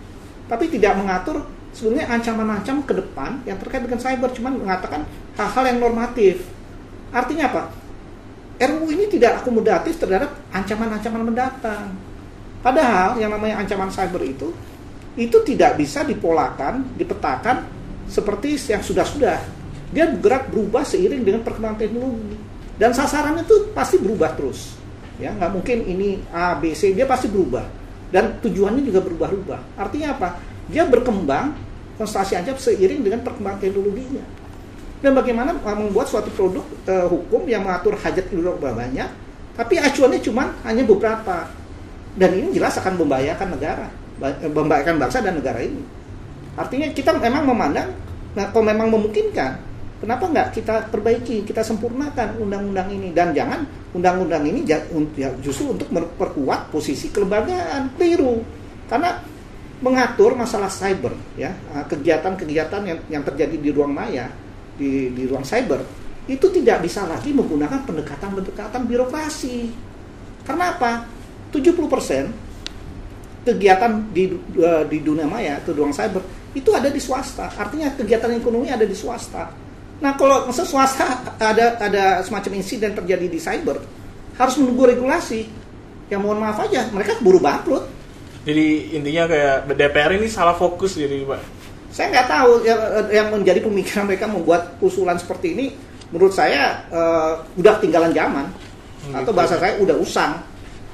Tapi 0.46 0.70
tidak 0.70 1.02
mengatur 1.02 1.42
sebenarnya 1.72 2.14
ancaman-ancaman 2.14 2.84
ke 2.84 2.94
depan 2.94 3.30
yang 3.48 3.56
terkait 3.56 3.82
dengan 3.82 3.98
cyber 3.98 4.30
cuma 4.36 4.52
mengatakan 4.52 5.08
hal-hal 5.34 5.64
yang 5.72 5.78
normatif 5.80 6.44
artinya 7.12 7.44
apa 7.52 7.62
RUU 8.62 8.94
ini 8.94 9.10
tidak 9.10 9.42
akomodatif 9.42 9.98
terhadap 9.98 10.38
ancaman-ancaman 10.54 11.22
mendatang. 11.26 11.90
Padahal 12.62 13.18
yang 13.18 13.34
namanya 13.34 13.58
ancaman 13.64 13.90
cyber 13.90 14.22
itu 14.22 14.54
itu 15.18 15.36
tidak 15.42 15.76
bisa 15.76 16.06
dipolakan, 16.06 16.86
dipetakan 16.94 17.66
seperti 18.06 18.54
yang 18.70 18.80
sudah-sudah. 18.84 19.38
Dia 19.92 20.08
bergerak 20.08 20.48
berubah 20.48 20.86
seiring 20.86 21.26
dengan 21.26 21.42
perkembangan 21.44 21.78
teknologi. 21.84 22.38
Dan 22.78 22.96
sasarannya 22.96 23.44
itu 23.44 23.74
pasti 23.76 24.00
berubah 24.00 24.32
terus. 24.38 24.78
Ya, 25.20 25.36
nggak 25.36 25.52
mungkin 25.52 25.78
ini 25.84 26.24
A, 26.32 26.56
B, 26.56 26.72
C, 26.72 26.96
dia 26.96 27.04
pasti 27.04 27.28
berubah. 27.28 27.66
Dan 28.08 28.40
tujuannya 28.40 28.82
juga 28.86 29.04
berubah-ubah. 29.04 29.76
Artinya 29.76 30.16
apa? 30.16 30.28
Dia 30.72 30.88
berkembang 30.88 31.52
konsentrasi 32.00 32.40
aja 32.40 32.56
seiring 32.56 33.04
dengan 33.04 33.20
perkembangan 33.20 33.60
teknologinya 33.60 34.41
dan 35.02 35.18
bagaimana 35.18 35.50
membuat 35.58 36.06
suatu 36.06 36.30
produk 36.30 36.62
uh, 36.86 37.10
hukum 37.10 37.42
yang 37.50 37.66
mengatur 37.66 37.98
hajat 37.98 38.30
hidup 38.30 38.62
banyak 38.62 39.10
tapi 39.52 39.76
acuannya 39.76 40.20
cuma 40.24 40.48
hanya 40.64 40.82
beberapa. 40.86 41.48
Dan 42.12 42.36
ini 42.36 42.52
jelas 42.52 42.76
akan 42.76 43.00
membahayakan 43.00 43.56
negara 43.56 43.88
eh, 44.20 44.48
membahayakan 44.52 45.00
bangsa 45.00 45.24
dan 45.24 45.40
negara 45.40 45.64
ini. 45.64 45.80
Artinya 46.56 46.92
kita 46.92 47.16
memang 47.16 47.48
memandang 47.48 47.88
nah 48.32 48.48
kalau 48.48 48.64
memang 48.64 48.88
memungkinkan 48.88 49.60
kenapa 50.00 50.24
nggak 50.24 50.56
kita 50.56 50.88
perbaiki 50.88 51.44
kita 51.44 51.60
sempurnakan 51.64 52.36
undang-undang 52.40 52.88
ini? 52.92 53.12
Dan 53.16 53.32
jangan 53.32 53.64
undang-undang 53.96 54.44
ini 54.44 54.64
ya, 54.64 54.80
justru 55.40 55.72
untuk 55.72 55.88
memperkuat 55.88 56.72
posisi 56.72 57.08
kelembagaan 57.12 57.96
keliru. 57.96 58.44
Karena 58.88 59.20
mengatur 59.82 60.36
masalah 60.36 60.68
cyber 60.68 61.16
ya 61.36 61.52
eh, 61.52 61.84
kegiatan-kegiatan 61.88 62.82
yang, 62.84 62.98
yang 63.08 63.22
terjadi 63.24 63.56
di 63.56 63.68
ruang 63.72 63.92
maya 63.92 64.28
di, 64.76 65.12
di 65.12 65.22
ruang 65.28 65.44
cyber 65.44 66.02
itu 66.30 66.46
tidak 66.54 66.86
bisa 66.86 67.02
lagi 67.02 67.34
menggunakan 67.34 67.82
pendekatan-pendekatan 67.82 68.86
birokrasi. 68.86 69.74
Karena 70.46 70.78
apa? 70.78 71.06
70% 71.50 73.42
kegiatan 73.42 73.90
di 74.14 74.30
uh, 74.62 74.86
di 74.86 75.02
dunia 75.02 75.26
maya 75.26 75.58
atau 75.58 75.74
ruang 75.74 75.90
cyber 75.90 76.22
itu 76.54 76.70
ada 76.70 76.86
di 76.86 77.02
swasta. 77.02 77.50
Artinya 77.58 77.90
kegiatan 77.98 78.30
ekonomi 78.38 78.70
ada 78.70 78.86
di 78.86 78.94
swasta. 78.94 79.50
Nah, 79.98 80.14
kalau 80.14 80.46
swasta 80.54 81.34
ada 81.38 81.78
ada 81.78 82.04
semacam 82.22 82.58
insiden 82.58 82.94
terjadi 82.94 83.26
di 83.26 83.38
cyber, 83.42 83.82
harus 84.38 84.54
menunggu 84.62 84.94
regulasi. 84.94 85.46
Yang 86.06 86.20
mohon 86.22 86.44
maaf 86.44 86.60
aja, 86.62 86.86
mereka 86.92 87.18
buru 87.18 87.40
bangkrut. 87.40 87.88
Jadi 88.42 88.94
intinya 88.94 89.26
kayak 89.30 89.70
DPR 89.74 90.18
ini 90.18 90.26
salah 90.26 90.54
fokus 90.58 90.98
jadi 90.98 91.22
Pak 91.22 91.61
saya 91.92 92.08
nggak 92.08 92.28
tahu 92.28 92.50
yang, 92.64 92.80
yang 93.12 93.28
menjadi 93.28 93.60
pemikiran 93.60 94.08
mereka 94.08 94.24
membuat 94.26 94.80
usulan 94.80 95.20
seperti 95.20 95.52
ini 95.52 95.66
menurut 96.08 96.32
saya 96.32 96.88
uh, 96.88 97.44
udah 97.60 97.76
tinggalan 97.78 98.10
zaman 98.16 98.48
Hmm, 99.02 99.18
atau 99.18 99.34
gitu. 99.34 99.38
bahasa 99.38 99.54
saya 99.58 99.74
udah 99.82 99.96
usang. 99.98 100.38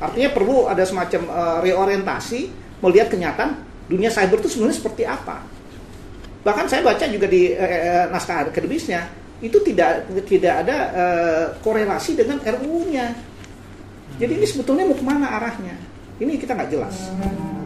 Artinya 0.01 0.31
perlu 0.33 0.71
ada 0.71 0.81
semacam 0.87 1.21
uh, 1.29 1.59
reorientasi 1.61 2.49
melihat 2.81 3.13
kenyataan 3.13 3.59
dunia 3.91 4.09
cyber 4.09 4.41
itu 4.41 4.49
sebenarnya 4.49 4.79
seperti 4.81 5.03
apa. 5.05 5.45
Bahkan 6.47 6.65
saya 6.71 6.81
baca 6.87 7.05
juga 7.05 7.27
di 7.29 7.53
uh, 7.53 8.09
naskah 8.09 8.49
akademisnya 8.49 9.11
itu 9.45 9.59
tidak 9.63 10.09
tidak 10.25 10.55
ada 10.67 10.77
uh, 10.95 11.45
korelasi 11.61 12.17
dengan 12.17 12.41
RUU-nya. 12.41 13.13
Jadi 14.19 14.33
ini 14.41 14.47
sebetulnya 14.49 14.89
mau 14.89 14.97
ke 14.97 15.05
mana 15.05 15.27
arahnya? 15.37 15.77
Ini 16.19 16.41
kita 16.41 16.57
nggak 16.57 16.71
jelas. 16.73 16.97
Terus 16.97 17.58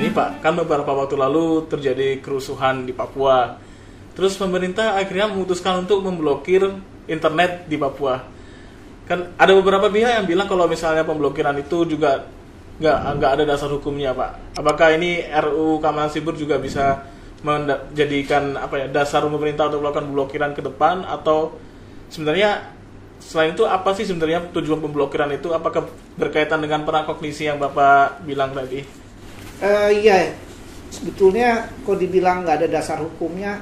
ini 0.00 0.08
Pak, 0.10 0.40
kan 0.40 0.56
beberapa 0.56 0.90
waktu 0.96 1.20
lalu 1.20 1.68
terjadi 1.68 2.24
kerusuhan 2.24 2.88
di 2.88 2.96
Papua. 2.96 3.60
Terus 4.16 4.34
pemerintah 4.40 4.96
akhirnya 4.96 5.28
memutuskan 5.28 5.84
untuk 5.84 6.02
memblokir 6.02 6.64
internet 7.04 7.68
di 7.68 7.76
Papua. 7.76 8.24
Kan 9.04 9.36
ada 9.36 9.52
beberapa 9.52 9.92
pihak 9.92 10.22
yang 10.22 10.26
bilang 10.26 10.48
kalau 10.48 10.64
misalnya 10.64 11.04
pemblokiran 11.04 11.54
itu 11.60 11.84
juga 11.84 12.24
nggak 12.80 12.98
nggak 13.20 13.30
ada 13.36 13.44
dasar 13.44 13.68
hukumnya 13.68 14.16
Pak. 14.16 14.56
Apakah 14.56 14.96
ini 14.96 15.20
RUU 15.28 15.84
Keamanan 15.84 16.08
Siber 16.08 16.32
juga 16.32 16.56
bisa 16.56 17.04
menjadikan 17.40 18.56
apa 18.56 18.84
ya 18.84 18.86
dasar 18.88 19.24
pemerintah 19.24 19.68
untuk 19.72 19.84
melakukan 19.84 20.08
pemblokiran 20.08 20.50
ke 20.52 20.62
depan 20.64 21.04
atau 21.04 21.56
sebenarnya 22.12 22.72
selain 23.20 23.52
itu 23.52 23.64
apa 23.68 23.92
sih 23.96 24.08
sebenarnya 24.08 24.48
tujuan 24.52 24.80
pemblokiran 24.80 25.28
itu? 25.36 25.52
Apakah 25.52 25.88
berkaitan 26.16 26.60
dengan 26.64 26.88
peran 26.88 27.04
kognisi 27.04 27.48
yang 27.48 27.60
Bapak 27.60 28.24
bilang 28.24 28.52
tadi? 28.56 28.99
Eh, 29.60 29.90
iya, 30.00 30.32
sebetulnya 30.88 31.68
kalau 31.84 32.00
dibilang 32.00 32.48
nggak 32.48 32.64
ada 32.64 32.68
dasar 32.80 32.96
hukumnya 33.04 33.60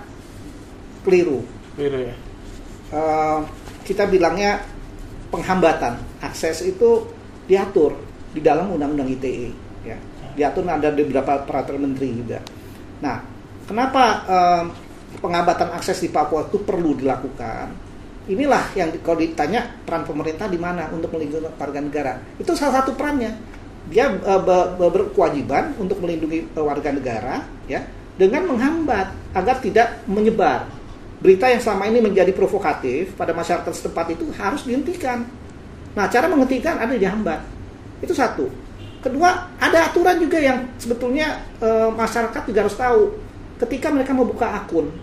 keliru. 1.03 1.43
Gitu 1.75 1.99
ya. 2.07 2.15
Eh, 2.95 3.39
kita 3.83 4.07
bilangnya 4.07 4.63
penghambatan 5.35 5.99
akses 6.23 6.63
itu 6.63 7.03
diatur 7.51 7.99
di 8.31 8.39
dalam 8.39 8.71
undang-undang 8.71 9.11
ITE, 9.11 9.51
ya. 9.83 9.99
Diatur 10.39 10.63
ada 10.71 10.95
di 10.95 11.03
beberapa 11.03 11.43
peraturan 11.43 11.91
menteri 11.91 12.15
juga. 12.15 12.39
Nah, 13.03 13.19
kenapa 13.67 14.03
eh, 14.23 14.65
penghambatan 15.19 15.75
akses 15.75 15.99
di 15.99 16.15
Papua 16.15 16.47
itu 16.47 16.63
perlu 16.63 16.95
dilakukan? 16.95 17.91
Inilah 18.29 18.71
yang 18.79 18.95
kalau 19.03 19.19
ditanya 19.19 19.67
peran 19.83 20.07
pemerintah 20.07 20.47
di 20.47 20.61
mana 20.61 20.87
untuk 20.95 21.11
melindungi 21.11 21.49
warga 21.59 21.81
negara. 21.83 22.13
Itu 22.39 22.55
salah 22.55 22.85
satu 22.85 22.95
perannya 22.95 23.58
dia 23.89 24.13
uh, 24.13 24.41
be- 24.41 24.69
be- 24.77 24.93
berkewajiban 24.93 25.73
untuk 25.81 26.01
melindungi 26.05 26.45
uh, 26.53 26.65
warga 26.65 26.93
negara 26.93 27.45
ya 27.65 27.85
dengan 28.21 28.53
menghambat 28.53 29.13
agar 29.33 29.57
tidak 29.65 30.05
menyebar 30.05 30.69
berita 31.19 31.51
yang 31.51 31.59
selama 31.59 31.91
ini 31.91 31.99
menjadi 32.05 32.31
provokatif 32.31 33.17
pada 33.19 33.35
masyarakat 33.35 33.73
setempat 33.75 34.15
itu 34.15 34.31
harus 34.39 34.63
dihentikan. 34.63 35.27
Nah, 35.99 36.07
cara 36.07 36.31
menghentikan 36.31 36.79
ada 36.79 36.95
dihambat. 36.95 37.43
Itu 37.99 38.15
satu. 38.15 38.47
Kedua, 39.03 39.51
ada 39.59 39.91
aturan 39.91 40.19
juga 40.23 40.39
yang 40.39 40.63
sebetulnya 40.79 41.43
uh, 41.59 41.91
masyarakat 41.91 42.43
juga 42.47 42.61
harus 42.67 42.77
tahu. 42.79 43.03
Ketika 43.59 43.91
mereka 43.91 44.15
membuka 44.15 44.47
akun 44.55 44.95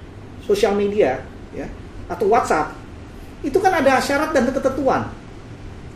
sosial 0.47 0.71
media 0.71 1.19
ya 1.51 1.67
atau 2.07 2.31
WhatsApp, 2.31 2.71
itu 3.43 3.59
kan 3.59 3.75
ada 3.75 3.99
syarat 3.99 4.31
dan 4.31 4.47
ketentuan 4.47 5.11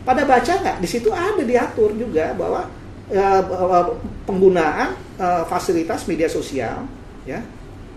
pada 0.04 0.24
baca 0.24 0.52
nggak 0.52 0.76
di 0.80 0.88
situ 0.88 1.12
ada 1.12 1.40
diatur 1.44 1.92
juga 1.92 2.32
bahwa 2.32 2.64
eh, 3.10 3.42
bahwa 3.44 3.98
penggunaan 4.24 4.94
eh, 5.18 5.42
fasilitas 5.50 6.06
media 6.06 6.30
sosial 6.30 6.86
ya 7.26 7.42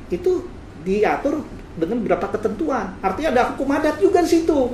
itu 0.10 0.46
diatur 0.84 1.41
dengan 1.73 1.97
beberapa 2.04 2.30
ketentuan. 2.30 2.93
Artinya 3.02 3.30
ada 3.34 3.43
hukum 3.54 3.69
adat 3.73 3.97
juga 3.97 4.21
di 4.21 4.30
situ. 4.30 4.69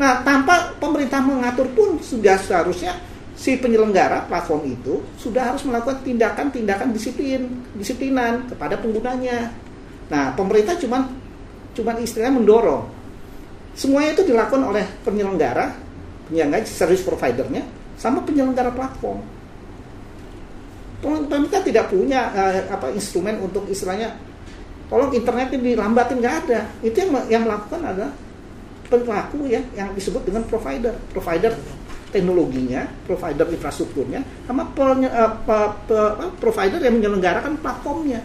Nah 0.00 0.24
tanpa 0.24 0.74
pemerintah 0.80 1.20
mengatur 1.22 1.68
pun 1.76 2.00
sudah 2.00 2.40
seharusnya 2.40 2.96
si 3.36 3.58
penyelenggara 3.58 4.26
platform 4.26 4.62
itu 4.70 5.02
sudah 5.18 5.52
harus 5.52 5.62
melakukan 5.66 6.00
tindakan-tindakan 6.02 6.94
disiplin 6.94 7.62
disiplinan 7.76 8.48
kepada 8.48 8.80
penggunanya. 8.80 9.52
Nah 10.08 10.32
pemerintah 10.34 10.78
cuman 10.80 11.12
cuman 11.76 11.96
istilahnya 12.00 12.34
mendorong. 12.40 12.84
Semuanya 13.72 14.16
itu 14.16 14.24
dilakukan 14.28 14.62
oleh 14.68 14.84
penyelenggara 15.04 15.72
penyelenggara 16.28 16.64
service 16.68 17.04
providernya 17.04 17.64
sama 17.96 18.24
penyelenggara 18.24 18.72
platform 18.72 19.41
pemerintah 21.02 21.60
tidak 21.66 21.90
punya 21.90 22.30
eh, 22.30 22.70
apa 22.70 22.94
instrumen 22.94 23.42
untuk 23.42 23.66
istilahnya 23.66 24.14
tolong 24.86 25.10
internetnya 25.10 25.58
dilambatin 25.58 26.22
nggak 26.22 26.36
ada. 26.46 26.60
Itu 26.80 26.96
yang 27.02 27.10
yang 27.26 27.42
melakukan 27.44 27.82
adalah 27.82 28.12
pelaku 28.86 29.50
ya 29.50 29.60
yang 29.74 29.90
disebut 29.92 30.22
dengan 30.22 30.46
provider. 30.46 30.94
Provider 31.10 31.52
teknologinya 32.12 32.84
provider 33.08 33.48
infrastrukturnya 33.48 34.20
sama 34.44 34.68
penye- 34.76 35.10
eh, 35.10 35.32
pe- 35.48 35.72
pe- 35.88 36.12
apa, 36.12 36.28
provider 36.38 36.78
yang 36.84 37.00
menyelenggarakan 37.00 37.56
platformnya. 37.58 38.20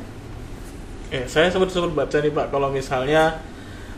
Eh, 1.07 1.23
saya 1.25 1.47
sempat 1.47 1.71
sempat 1.71 1.95
baca 1.95 2.17
nih 2.19 2.31
Pak, 2.35 2.47
kalau 2.51 2.67
misalnya 2.67 3.39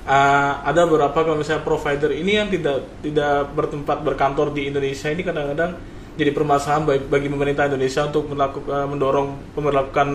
uh, 0.05 0.53
ada 0.61 0.85
beberapa 0.85 1.25
kalau 1.25 1.41
misalnya 1.41 1.65
provider 1.65 2.13
ini 2.13 2.37
yang 2.37 2.53
tidak 2.53 2.85
tidak 3.01 3.49
bertempat 3.57 4.05
berkantor 4.05 4.53
di 4.53 4.69
Indonesia 4.69 5.09
ini 5.09 5.25
kadang-kadang 5.25 5.73
jadi 6.19 6.35
permasalahan 6.35 6.83
bagi, 6.83 7.03
bagi 7.07 7.27
pemerintah 7.31 7.71
Indonesia 7.71 8.03
untuk 8.03 8.27
melakukan 8.35 8.91
mendorong 8.91 9.55
pemberlakukan 9.55 10.07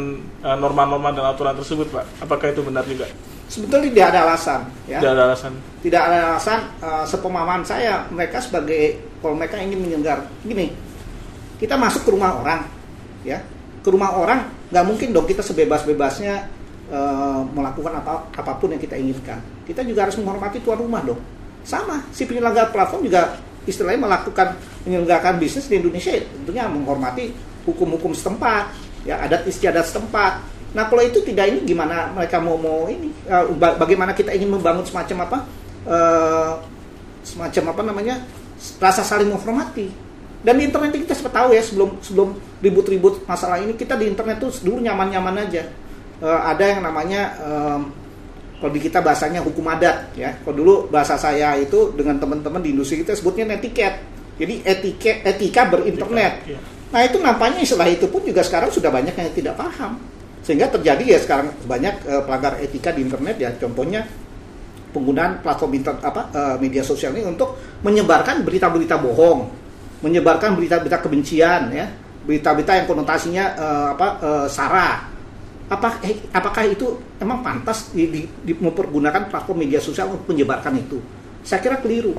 uh, 0.45 0.57
norma-norma 0.61 1.17
dan 1.17 1.25
aturan 1.33 1.57
tersebut 1.57 1.89
Pak. 1.89 2.29
Apakah 2.29 2.53
itu 2.53 2.61
benar 2.61 2.85
juga? 2.85 3.09
sebetulnya 3.49 3.89
tidak 3.93 4.07
ada 4.13 4.21
alasan 4.31 4.61
ya 4.89 4.99
Tidak 4.99 5.13
ada 5.13 5.23
alasan. 5.31 5.53
tidak 5.85 6.01
ada 6.01 6.19
alasan 6.35 6.61
uh, 6.81 7.05
sepemahaman 7.05 7.63
saya 7.63 8.09
mereka 8.09 8.41
sebagai 8.41 8.99
kalau 9.21 9.37
mereka 9.37 9.61
ingin 9.61 9.79
menyelenggar 9.85 10.25
gini 10.43 10.73
kita 11.61 11.77
masuk 11.77 12.09
ke 12.09 12.11
rumah 12.13 12.41
orang 12.41 12.65
ya 13.23 13.39
ke 13.85 13.89
rumah 13.93 14.17
orang 14.17 14.49
nggak 14.73 14.85
mungkin 14.89 15.09
dong 15.13 15.29
kita 15.29 15.45
sebebas-bebasnya 15.45 16.49
uh, 16.89 17.45
melakukan 17.53 18.01
apa 18.01 18.33
apa 18.33 18.53
pun 18.57 18.73
yang 18.73 18.81
kita 18.81 18.97
inginkan 18.97 19.39
kita 19.69 19.85
juga 19.85 20.09
harus 20.09 20.17
menghormati 20.19 20.65
tuan 20.65 20.81
rumah 20.81 21.05
dong 21.05 21.21
sama 21.65 22.01
si 22.13 22.25
penyelenggara 22.25 22.73
platform 22.73 23.07
juga 23.07 23.39
istilahnya 23.65 24.05
melakukan 24.05 24.57
menyelenggarakan 24.85 25.41
bisnis 25.41 25.69
di 25.69 25.81
Indonesia 25.81 26.13
ya 26.13 26.23
tentunya 26.25 26.65
menghormati 26.69 27.33
hukum-hukum 27.65 28.13
setempat 28.13 28.73
ya 29.09 29.21
adat 29.25 29.49
istiadat 29.49 29.85
setempat. 29.89 30.41
Nah 30.75 30.91
kalau 30.91 31.03
itu 31.07 31.23
tidak 31.23 31.55
ini 31.55 31.63
gimana 31.65 32.11
mereka 32.13 32.43
mau 32.43 32.59
mau 32.59 32.89
ini? 32.91 33.09
Eh, 33.25 33.45
ba- 33.57 33.79
bagaimana 33.79 34.11
kita 34.13 34.35
ingin 34.35 34.53
membangun 34.59 34.85
semacam 34.85 35.17
apa 35.29 35.39
eh, 35.87 36.53
semacam 37.25 37.65
apa 37.73 37.83
namanya 37.85 38.15
rasa 38.81 39.01
saling 39.05 39.29
menghormati? 39.33 39.89
Dan 40.45 40.61
di 40.61 40.69
internet 40.69 40.93
kita 40.93 41.17
sempat 41.17 41.41
tahu 41.41 41.57
ya 41.57 41.63
sebelum 41.65 41.97
sebelum 42.05 42.37
ribut-ribut 42.61 43.25
masalah 43.25 43.57
ini 43.65 43.73
kita 43.81 43.97
di 43.97 44.13
internet 44.13 44.37
tuh 44.45 44.53
dulu 44.61 44.83
nyaman-nyaman 44.85 45.49
aja. 45.49 45.65
Eh, 46.21 46.41
ada 46.45 46.65
yang 46.69 46.85
namanya 46.85 47.33
kalau 48.61 48.71
di 48.71 48.81
kita 48.81 49.03
bahasanya 49.03 49.43
hukum 49.43 49.67
adat 49.67 50.15
ya. 50.15 50.39
Kalau 50.41 50.55
dulu 50.55 50.75
bahasa 50.89 51.19
saya 51.19 51.59
itu 51.59 51.93
dengan 51.93 52.17
teman-teman 52.23 52.63
di 52.63 52.73
industri 52.73 53.03
kita 53.03 53.13
sebutnya 53.19 53.45
netiket. 53.57 54.01
Jadi 54.39 54.63
etika 54.67 55.13
etika 55.27 55.63
berinternet. 55.71 56.33
Iya. 56.47 56.59
Nah 56.95 57.01
itu 57.03 57.19
nampaknya 57.19 57.67
istilah 57.67 57.91
itu 57.91 58.07
pun 58.07 58.23
juga 58.23 58.47
sekarang 58.47 58.71
sudah 58.71 58.91
banyak 58.91 59.15
yang 59.15 59.31
tidak 59.35 59.55
paham. 59.59 59.99
Sehingga 60.47 60.71
terjadi 60.71 61.17
ya 61.17 61.19
sekarang 61.19 61.51
banyak 61.67 61.95
eh, 62.07 62.23
pelanggar 62.23 62.55
etika 62.63 62.95
di 62.95 63.03
internet 63.03 63.37
ya. 63.39 63.51
Contohnya 63.59 64.07
penggunaan 64.95 65.43
platform 65.43 65.73
inter, 65.75 65.95
apa 65.99 66.31
eh, 66.31 66.57
media 66.63 66.87
sosial 66.87 67.11
ini 67.19 67.27
untuk 67.27 67.59
menyebarkan 67.83 68.47
berita-berita 68.47 68.95
bohong, 69.03 69.51
menyebarkan 70.07 70.55
berita-berita 70.55 71.03
kebencian 71.03 71.75
ya, 71.75 71.87
berita-berita 72.23 72.79
yang 72.79 72.87
konotasinya 72.87 73.45
eh, 73.59 73.87
apa 73.99 74.09
eh, 74.23 74.47
sara. 74.47 74.91
Apa 75.75 75.99
eh, 76.07 76.23
apakah 76.31 76.63
itu 76.71 77.03
emang 77.19 77.43
pantas 77.43 77.91
di, 77.91 78.07
di- 78.07 78.31
di- 78.47 78.59
mempergunakan 78.63 79.27
platform 79.27 79.67
media 79.67 79.83
sosial 79.83 80.15
untuk 80.15 80.31
menyebarkan 80.31 80.79
itu? 80.79 81.03
Saya 81.43 81.59
kira 81.59 81.83
keliru. 81.83 82.15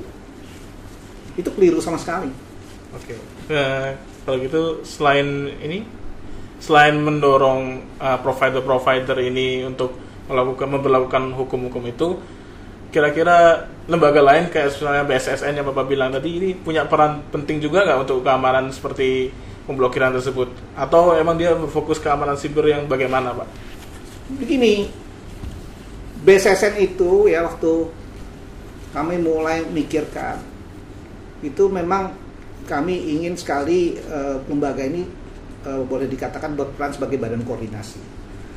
Itu 1.39 1.49
keliru 1.55 1.79
sama 1.79 1.95
sekali. 1.95 2.27
Oke. 2.91 3.15
Eh, 3.47 3.89
kalau 4.27 4.37
gitu 4.43 4.83
selain 4.83 5.51
ini 5.63 5.87
selain 6.59 6.95
mendorong 6.97 7.83
uh, 7.99 8.17
provider-provider 8.23 9.19
ini 9.21 9.67
untuk 9.67 9.93
melakukan 10.25 10.67
memperlakukan 10.71 11.23
hukum-hukum 11.37 11.83
itu 11.85 12.07
kira-kira 12.89 13.67
lembaga 13.85 14.23
lain 14.23 14.47
kayak 14.49 14.71
misalnya 14.73 15.03
BSSN 15.05 15.61
yang 15.61 15.67
Bapak 15.67 15.85
bilang 15.85 16.09
tadi 16.15 16.39
ini 16.39 16.49
punya 16.55 16.87
peran 16.87 17.21
penting 17.29 17.59
juga 17.59 17.83
nggak 17.85 18.07
untuk 18.07 18.23
keamanan 18.23 18.71
seperti 18.71 19.29
pemblokiran 19.65 20.13
tersebut 20.13 20.49
atau 20.77 21.17
emang 21.17 21.35
dia 21.35 21.53
berfokus 21.57 21.97
keamanan 21.97 22.37
siber 22.37 22.69
yang 22.69 22.85
bagaimana 22.85 23.33
Pak? 23.33 23.47
begini 24.25 24.89
BSSN 26.25 26.81
itu 26.81 27.29
ya 27.29 27.45
waktu 27.45 27.73
kami 28.89 29.21
mulai 29.21 29.61
mikirkan 29.69 30.41
itu 31.45 31.69
memang 31.69 32.15
kami 32.65 33.13
ingin 33.13 33.37
sekali 33.37 33.93
uh, 34.09 34.41
lembaga 34.49 34.81
ini 34.81 35.05
uh, 35.69 35.85
boleh 35.85 36.09
dikatakan 36.09 36.57
berperan 36.57 36.97
sebagai 36.97 37.21
badan 37.21 37.45
koordinasi. 37.45 38.01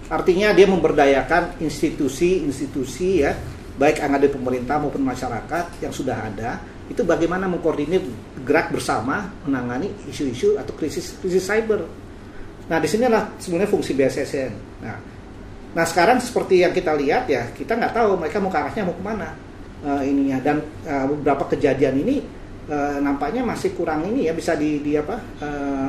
Artinya 0.08 0.56
dia 0.56 0.64
memberdayakan 0.64 1.60
institusi-institusi 1.60 3.08
ya, 3.20 3.36
baik 3.76 4.00
yang 4.00 4.16
ada 4.16 4.24
di 4.24 4.32
pemerintah 4.32 4.80
maupun 4.80 5.04
masyarakat 5.04 5.84
yang 5.84 5.92
sudah 5.92 6.16
ada, 6.16 6.56
itu 6.88 7.04
bagaimana 7.04 7.44
mengkoordinir 7.44 8.00
gerak 8.42 8.72
bersama 8.72 9.28
menangani 9.44 9.92
isu-isu 10.08 10.56
atau 10.56 10.72
krisis 10.72 11.20
krisis 11.20 11.44
cyber. 11.44 11.84
Nah, 12.68 12.76
di 12.80 12.88
sinilah 12.88 13.36
sebenarnya 13.40 13.68
fungsi 13.68 13.92
BSSN. 13.96 14.52
Nah, 14.84 14.96
nah 15.72 15.84
sekarang 15.84 16.20
seperti 16.20 16.64
yang 16.64 16.72
kita 16.72 16.96
lihat 16.96 17.28
ya, 17.28 17.48
kita 17.52 17.76
nggak 17.76 17.92
tahu 17.92 18.16
mereka 18.16 18.40
mau 18.40 18.52
ke 18.52 18.58
arahnya 18.60 18.82
mau 18.88 18.96
ke 18.96 19.04
mana 19.04 19.28
uh, 19.84 20.02
ininya 20.02 20.38
dan 20.42 20.64
uh, 20.86 21.06
beberapa 21.12 21.46
kejadian 21.54 22.02
ini 22.02 22.16
uh, 22.70 22.98
nampaknya 22.98 23.44
masih 23.44 23.74
kurang 23.76 24.06
ini 24.08 24.26
ya 24.26 24.32
bisa 24.34 24.58
di, 24.58 24.82
di 24.82 24.96
apa 24.98 25.16
uh, 25.42 25.88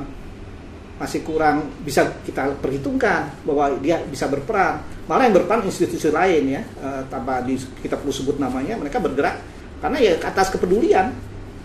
masih 1.00 1.24
kurang 1.24 1.80
bisa 1.80 2.12
kita 2.28 2.60
perhitungkan 2.60 3.32
bahwa 3.48 3.72
dia 3.80 4.04
bisa 4.04 4.28
berperan 4.28 4.84
malah 5.08 5.32
yang 5.32 5.36
berperan 5.40 5.64
institusi 5.64 6.12
lain 6.12 6.60
ya 6.60 6.62
uh, 6.84 7.08
tanpa 7.08 7.40
di, 7.48 7.56
kita 7.56 7.96
perlu 7.96 8.12
sebut 8.12 8.36
namanya 8.36 8.76
mereka 8.76 9.00
bergerak 9.00 9.40
karena 9.80 9.98
ya 10.00 10.14
atas 10.24 10.52
kepedulian. 10.54 11.12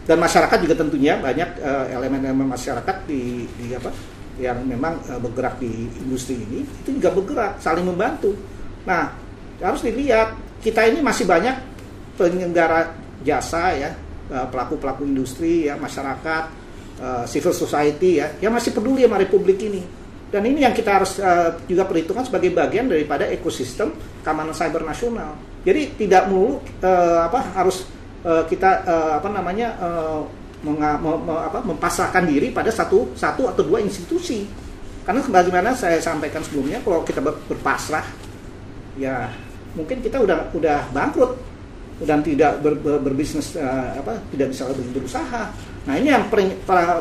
Dan 0.05 0.21
masyarakat 0.21 0.61
juga 0.61 0.77
tentunya 0.77 1.17
banyak 1.17 1.65
elemen-elemen 1.97 2.45
uh, 2.45 2.53
masyarakat 2.53 3.09
di, 3.09 3.49
di 3.57 3.73
apa 3.73 3.89
yang 4.37 4.61
memang 4.61 5.01
uh, 5.09 5.17
bergerak 5.17 5.57
di 5.57 5.89
industri 6.05 6.37
ini 6.37 6.61
itu 6.61 7.01
juga 7.01 7.09
bergerak 7.09 7.57
saling 7.57 7.89
membantu. 7.89 8.37
Nah 8.85 9.17
harus 9.65 9.81
dilihat 9.81 10.37
kita 10.61 10.93
ini 10.93 11.01
masih 11.01 11.25
banyak 11.25 11.57
penyelenggara 12.21 12.93
jasa 13.25 13.73
ya 13.73 13.91
pelaku-pelaku 14.29 15.09
industri 15.09 15.73
ya 15.73 15.81
masyarakat 15.81 16.53
civil 17.25 17.57
society 17.57 18.21
ya 18.21 18.29
yang 18.45 18.53
masih 18.53 18.77
peduli 18.77 19.09
sama 19.09 19.17
republik 19.17 19.57
ini. 19.65 20.05
Dan 20.35 20.51
ini 20.51 20.67
yang 20.67 20.75
kita 20.75 20.99
harus 20.99 21.23
uh, 21.23 21.55
juga 21.71 21.87
perhitungkan 21.87 22.27
sebagai 22.27 22.51
bagian 22.51 22.91
daripada 22.91 23.23
ekosistem 23.31 23.95
keamanan 24.27 24.51
cyber 24.51 24.83
nasional. 24.83 25.39
Jadi 25.63 25.95
tidak 25.95 26.27
mulu 26.27 26.59
uh, 26.83 27.31
apa 27.31 27.55
harus 27.55 27.87
uh, 28.25 28.45
kita 28.49 28.83
uh, 28.89 29.13
apa 29.21 29.29
namanya 29.31 29.77
uh, 29.79 30.21
menga, 30.65 30.97
me, 30.99 31.13
me, 31.21 31.35
apa, 31.37 31.61
mempasrahkan 31.61 32.25
diri 32.25 32.51
pada 32.51 32.73
satu 32.73 33.13
satu 33.15 33.53
atau 33.53 33.63
dua 33.63 33.85
institusi 33.85 34.49
karena 35.05 35.21
sebagaimana 35.21 35.77
saya 35.77 36.01
sampaikan 36.01 36.41
sebelumnya 36.41 36.81
kalau 36.81 37.05
kita 37.05 37.21
berpasrah 37.21 38.05
ya 38.97 39.29
mungkin 39.77 40.01
kita 40.01 40.17
udah 40.23 40.49
udah 40.57 40.89
bangkrut 40.91 41.37
dan 42.03 42.27
tidak 42.27 42.59
ber, 42.59 42.75
ber, 42.81 42.99
berbisnis 42.99 43.55
uh, 43.55 43.95
apa 43.95 44.19
tidak 44.35 44.51
bisa 44.51 44.67
lebih 44.67 44.99
berusaha. 44.99 45.43
Nah 45.85 45.95
ini 45.95 46.11
yang 46.11 46.27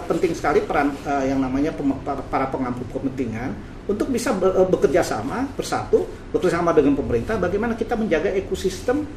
penting 0.05 0.37
sekali 0.37 0.61
peran 0.61 0.93
uh, 1.07 1.23
yang 1.25 1.41
namanya 1.41 1.73
para, 2.05 2.45
pengampu 2.51 2.85
kepentingan 2.93 3.57
untuk 3.89 4.11
bisa 4.13 4.35
be, 4.35 4.53
bekerja 4.69 5.01
sama 5.01 5.49
bersatu 5.57 6.05
bekerja 6.29 6.61
sama 6.61 6.75
dengan 6.77 6.93
pemerintah 6.93 7.41
bagaimana 7.41 7.73
kita 7.73 7.97
menjaga 7.97 8.31
ekosistem 8.37 9.07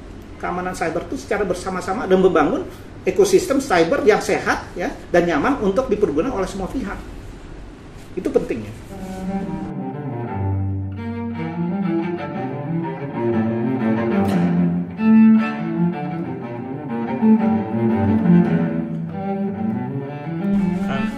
keamanan 0.47 0.79
cyber 0.79 1.03
itu 1.11 1.19
secara 1.19 1.43
bersama-sama 1.43 2.07
dan 2.07 2.23
membangun 2.23 2.63
ekosistem 3.03 3.59
cyber 3.59 4.07
yang 4.07 4.23
sehat 4.23 4.71
ya 4.79 4.95
dan 5.11 5.27
nyaman 5.27 5.59
untuk 5.67 5.91
dipergunakan 5.91 6.31
oleh 6.31 6.47
semua 6.47 6.71
pihak. 6.71 6.95
Itu 8.15 8.31
pentingnya. 8.31 8.71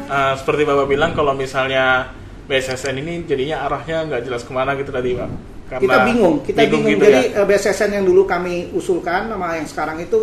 uh, 0.08 0.34
seperti 0.40 0.64
bapak 0.64 0.88
bilang 0.88 1.12
kalau 1.12 1.36
misalnya 1.36 2.16
BSSN 2.48 2.96
ini 3.04 3.28
jadinya 3.28 3.68
arahnya 3.68 4.08
nggak 4.08 4.24
jelas 4.24 4.40
ke 4.40 4.52
mana 4.56 4.72
gitu 4.80 4.88
tadi 4.88 5.12
pak 5.12 5.57
Karena 5.68 5.84
kita 5.84 5.96
bingung 6.08 6.36
kita 6.42 6.60
bingung, 6.64 6.84
bingung. 6.88 6.96
Gitu 6.96 7.04
jadi 7.04 7.22
ya? 7.36 7.40
Eh, 7.44 7.46
BSSN 7.46 7.90
yang 8.00 8.04
dulu 8.08 8.24
kami 8.24 8.72
usulkan 8.72 9.28
sama 9.28 9.60
yang 9.60 9.68
sekarang 9.68 10.00
itu 10.00 10.20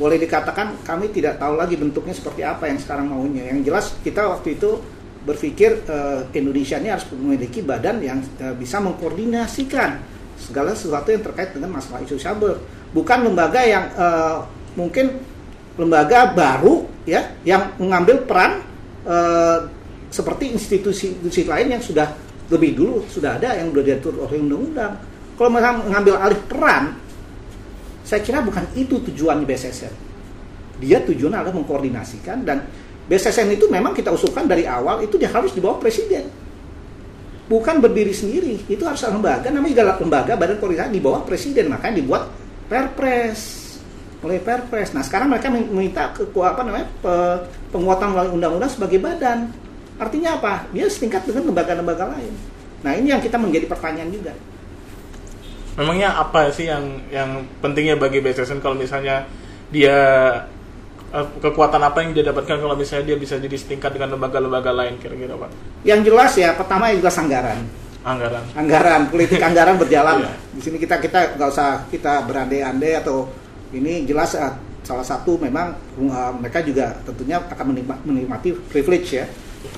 boleh 0.00 0.16
dikatakan 0.18 0.82
kami 0.82 1.14
tidak 1.14 1.38
tahu 1.38 1.54
lagi 1.60 1.76
bentuknya 1.78 2.16
seperti 2.16 2.42
apa 2.42 2.66
yang 2.66 2.80
sekarang 2.80 3.06
maunya 3.06 3.52
yang 3.52 3.60
jelas 3.62 3.94
kita 4.00 4.26
waktu 4.26 4.56
itu 4.58 4.80
berpikir 5.20 5.84
uh, 5.84 6.24
Indonesia 6.32 6.80
ini 6.80 6.88
harus 6.88 7.04
memiliki 7.12 7.60
badan 7.60 8.00
yang 8.00 8.24
uh, 8.40 8.56
bisa 8.56 8.80
mengkoordinasikan 8.80 10.00
segala 10.40 10.72
sesuatu 10.72 11.12
yang 11.12 11.20
terkait 11.20 11.52
dengan 11.52 11.76
masalah 11.76 12.00
isu 12.00 12.16
cyber 12.16 12.56
bukan 12.96 13.28
lembaga 13.28 13.60
yang 13.60 13.92
uh, 13.92 14.48
mungkin 14.72 15.20
lembaga 15.76 16.32
baru 16.32 16.88
ya 17.04 17.36
yang 17.44 17.76
mengambil 17.76 18.24
peran 18.24 18.68
seperti 20.12 20.52
institusi-institusi 20.52 21.48
lain 21.48 21.72
yang 21.72 21.80
sudah 21.80 22.12
lebih 22.50 22.70
dulu 22.74 23.06
sudah 23.06 23.38
ada 23.38 23.56
yang 23.56 23.70
sudah 23.70 23.84
diatur 23.86 24.14
oleh 24.20 24.38
undang-undang. 24.42 24.92
Kalau 25.38 25.48
mereka 25.48 25.70
mengambil 25.80 26.14
alih 26.20 26.40
peran, 26.44 26.84
saya 28.04 28.20
kira 28.20 28.44
bukan 28.44 28.66
itu 28.76 29.00
tujuan 29.10 29.46
BSSN. 29.46 29.94
Dia 30.82 31.00
tujuannya 31.06 31.38
adalah 31.40 31.56
mengkoordinasikan 31.56 32.44
dan 32.44 32.66
BSSN 33.06 33.56
itu 33.56 33.70
memang 33.70 33.94
kita 33.96 34.12
usulkan 34.12 34.44
dari 34.50 34.66
awal 34.68 35.00
itu 35.06 35.16
dia 35.16 35.30
harus 35.32 35.54
di 35.54 35.62
bawah 35.62 35.80
presiden. 35.80 36.28
Bukan 37.50 37.82
berdiri 37.82 38.14
sendiri, 38.14 38.62
itu 38.70 38.82
harus 38.86 39.02
lembaga 39.02 39.50
namanya 39.50 39.98
lembaga 39.98 40.38
badan 40.38 40.58
koordinasi 40.62 40.92
di 40.94 41.02
bawah 41.02 41.26
presiden 41.26 41.66
makanya 41.66 41.98
dibuat 41.98 42.22
perpres 42.70 43.60
oleh 44.20 44.38
Perpres. 44.40 44.92
Nah 44.92 45.00
sekarang 45.00 45.32
mereka 45.32 45.48
meminta 45.48 46.12
ke 46.12 46.28
apa 46.44 46.60
namanya 46.60 46.86
penguatan 47.72 48.12
melalui 48.12 48.32
undang-undang 48.36 48.72
sebagai 48.72 49.00
badan. 49.00 49.48
Artinya 50.00 50.40
apa? 50.40 50.64
Dia 50.72 50.88
setingkat 50.88 51.28
dengan 51.28 51.52
lembaga-lembaga 51.52 52.08
lain. 52.16 52.32
Nah 52.80 52.96
ini 52.96 53.12
yang 53.12 53.20
kita 53.20 53.36
menjadi 53.36 53.68
pertanyaan 53.68 54.08
juga. 54.08 54.32
Memangnya 55.76 56.16
apa 56.16 56.48
sih 56.48 56.72
yang 56.72 57.04
yang 57.12 57.44
pentingnya 57.60 58.00
bagi 58.00 58.24
BSSN 58.24 58.64
kalau 58.64 58.80
misalnya 58.80 59.28
dia 59.68 59.96
eh, 61.12 61.26
kekuatan 61.44 61.84
apa 61.84 62.00
yang 62.00 62.16
dia 62.16 62.24
dapatkan 62.32 62.56
kalau 62.64 62.74
misalnya 62.74 63.12
dia 63.12 63.16
bisa 63.20 63.36
jadi 63.36 63.52
setingkat 63.52 63.92
dengan 63.92 64.16
lembaga-lembaga 64.16 64.72
lain 64.72 64.96
kira-kira 64.96 65.36
pak? 65.36 65.52
Yang 65.84 66.00
jelas 66.08 66.32
ya 66.32 66.56
pertama 66.56 66.88
juga 66.96 67.12
anggaran. 67.12 67.60
Anggaran. 68.00 68.44
Anggaran, 68.56 69.00
politik 69.12 69.40
anggaran 69.44 69.76
berjalan. 69.76 70.16
yeah. 70.24 70.36
Di 70.56 70.60
sini 70.64 70.76
kita 70.80 70.96
kita 70.96 71.36
nggak 71.36 71.48
usah 71.52 71.84
kita 71.92 72.24
berandai-andai 72.24 73.04
atau 73.04 73.28
ini 73.76 74.08
jelas 74.08 74.32
uh, 74.32 74.56
salah 74.80 75.04
satu 75.04 75.36
memang 75.36 75.76
uh, 76.08 76.32
mereka 76.40 76.64
juga 76.64 76.96
tentunya 77.04 77.36
akan 77.36 77.76
menikmati 78.08 78.56
privilege 78.72 79.12
ya 79.12 79.28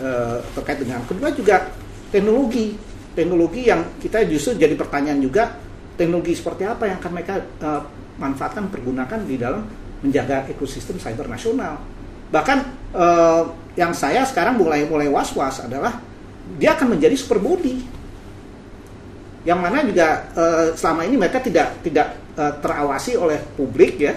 uh, 0.00 0.38
terkait 0.56 0.82
dengan 0.82 1.02
kedua 1.04 1.30
juga 1.34 1.70
teknologi. 2.10 2.74
Teknologi 3.12 3.68
yang 3.68 4.00
kita 4.00 4.24
justru 4.24 4.56
jadi 4.56 4.72
pertanyaan 4.72 5.20
juga 5.20 5.52
teknologi 6.00 6.32
seperti 6.32 6.64
apa 6.64 6.88
yang 6.88 6.96
akan 6.96 7.12
mereka 7.12 7.34
uh, 7.60 7.82
manfaatkan 8.16 8.72
pergunakan 8.72 9.20
di 9.28 9.36
dalam 9.36 9.68
menjaga 10.00 10.48
ekosistem 10.48 10.96
cyber 10.96 11.28
nasional. 11.28 11.76
Bahkan 12.32 12.58
uh, 12.96 13.42
yang 13.76 13.92
saya 13.92 14.24
sekarang 14.24 14.56
mulai 14.56 14.88
mulai 14.88 15.12
was 15.12 15.32
was 15.36 15.60
adalah 15.60 16.00
dia 16.56 16.72
akan 16.72 16.96
menjadi 16.96 17.16
super 17.16 17.36
body. 17.40 18.00
Yang 19.42 19.58
mana 19.58 19.82
juga 19.82 20.08
selama 20.78 21.02
ini 21.02 21.18
mereka 21.18 21.42
tidak 21.42 21.82
tidak 21.82 22.14
terawasi 22.62 23.18
oleh 23.18 23.42
publik 23.58 23.98
ya 23.98 24.14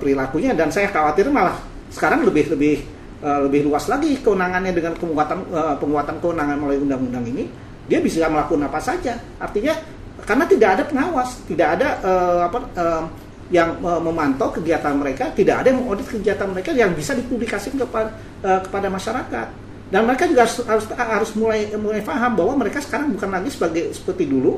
perilakunya. 0.00 0.56
Dan 0.56 0.72
saya 0.72 0.88
khawatir 0.88 1.28
malah 1.28 1.60
sekarang 1.92 2.24
lebih 2.24 2.48
lebih 2.56 2.80
uh, 3.22 3.40
lebih 3.48 3.70
luas 3.70 3.86
lagi 3.86 4.18
kewenangannya 4.20 4.74
dengan 4.74 4.92
penguatan 4.98 5.38
uh, 5.48 5.76
penguatan 5.78 6.18
kewenangan 6.18 6.56
melalui 6.58 6.82
undang-undang 6.82 7.24
ini 7.30 7.44
dia 7.86 7.98
bisa 7.98 8.26
melakukan 8.30 8.66
apa 8.66 8.78
saja. 8.78 9.18
Artinya 9.38 9.74
karena 10.22 10.44
tidak 10.46 10.68
ada 10.78 10.82
pengawas 10.86 11.30
tidak 11.46 11.68
ada 11.78 11.88
uh, 12.02 12.40
apa 12.46 12.58
uh, 12.78 13.04
yang 13.52 13.76
uh, 13.84 14.00
memantau 14.00 14.48
kegiatan 14.54 14.94
mereka 14.96 15.28
tidak 15.34 15.64
ada 15.64 15.74
yang 15.74 15.82
mengaudit 15.84 16.08
kegiatan 16.08 16.46
mereka 16.48 16.70
yang 16.72 16.90
bisa 16.94 17.12
dipublikasikan 17.12 17.78
kepada 17.80 18.10
uh, 18.42 18.60
kepada 18.62 18.88
masyarakat. 18.90 19.48
Dan 19.92 20.08
mereka 20.08 20.24
juga 20.24 20.48
harus 20.48 20.56
harus, 20.64 20.86
harus 20.88 21.30
mulai 21.36 21.68
mulai 21.76 22.00
paham 22.00 22.32
bahwa 22.32 22.64
mereka 22.64 22.80
sekarang 22.80 23.12
bukan 23.12 23.28
lagi 23.28 23.52
sebagai 23.52 23.92
seperti 23.92 24.24
dulu 24.24 24.56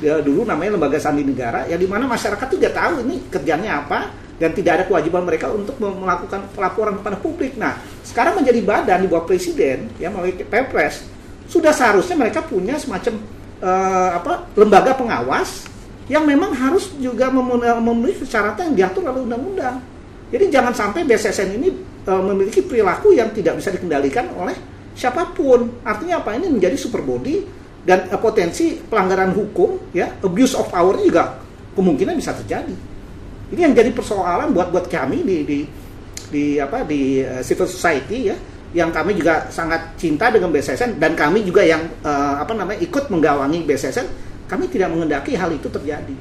ya, 0.00 0.20
dulu 0.20 0.44
namanya 0.44 0.76
lembaga 0.76 0.98
sandi 1.00 1.22
negara 1.24 1.64
ya 1.68 1.76
di 1.76 1.88
mana 1.88 2.04
masyarakat 2.08 2.48
tidak 2.52 2.72
tahu 2.76 3.04
ini 3.04 3.26
kerjanya 3.28 3.84
apa 3.84 4.12
dan 4.36 4.52
tidak 4.52 4.72
ada 4.80 4.84
kewajiban 4.84 5.24
mereka 5.24 5.48
untuk 5.48 5.80
melakukan 5.80 6.44
pelaporan 6.52 7.00
kepada 7.00 7.16
publik. 7.16 7.56
Nah, 7.56 7.80
sekarang 8.04 8.36
menjadi 8.36 8.60
badan 8.60 8.98
di 9.04 9.08
bawah 9.08 9.24
presiden 9.24 9.88
ya 9.96 10.12
melalui 10.12 10.36
Perpres 10.44 11.08
sudah 11.46 11.72
seharusnya 11.72 12.18
mereka 12.18 12.44
punya 12.44 12.76
semacam 12.76 13.22
uh, 13.62 14.10
apa 14.18 14.50
lembaga 14.58 14.92
pengawas 14.98 15.64
yang 16.06 16.22
memang 16.22 16.54
harus 16.54 16.94
juga 17.02 17.30
memenuhi 17.34 18.14
persyaratan 18.14 18.70
yang 18.70 18.76
diatur 18.76 19.10
oleh 19.10 19.26
undang-undang. 19.26 19.82
Jadi 20.30 20.44
jangan 20.50 20.74
sampai 20.74 21.06
BSSN 21.06 21.58
ini 21.58 21.68
uh, 22.06 22.22
memiliki 22.22 22.62
perilaku 22.62 23.14
yang 23.14 23.30
tidak 23.34 23.58
bisa 23.58 23.74
dikendalikan 23.74 24.30
oleh 24.38 24.54
siapa 24.94 25.34
pun. 25.34 25.82
Artinya 25.82 26.22
apa? 26.22 26.34
Ini 26.34 26.50
menjadi 26.50 26.78
super 26.78 27.02
body 27.02 27.65
dan 27.86 28.10
uh, 28.10 28.18
potensi 28.18 28.74
pelanggaran 28.82 29.30
hukum 29.30 29.94
ya 29.94 30.10
abuse 30.18 30.58
of 30.58 30.66
power 30.66 30.98
juga 30.98 31.38
kemungkinan 31.78 32.18
bisa 32.18 32.34
terjadi. 32.34 32.74
Ini 33.54 33.60
yang 33.70 33.74
jadi 33.78 33.94
persoalan 33.94 34.50
buat 34.50 34.74
buat 34.74 34.90
kami 34.90 35.22
di 35.22 35.36
di 35.46 35.58
di 36.26 36.44
apa 36.58 36.82
di 36.82 37.22
uh, 37.22 37.38
civil 37.46 37.70
society 37.70 38.34
ya 38.34 38.36
yang 38.74 38.90
kami 38.90 39.14
juga 39.14 39.46
sangat 39.48 39.94
cinta 39.94 40.28
dengan 40.28 40.50
BSSN 40.50 40.98
dan 40.98 41.14
kami 41.14 41.46
juga 41.46 41.62
yang 41.62 41.86
uh, 42.02 42.42
apa 42.42 42.50
namanya 42.52 42.82
ikut 42.82 43.06
menggawangi 43.06 43.62
BSSN 43.62 44.06
kami 44.50 44.66
tidak 44.66 44.90
mengendaki 44.90 45.38
hal 45.38 45.54
itu 45.54 45.70
terjadi. 45.70 46.16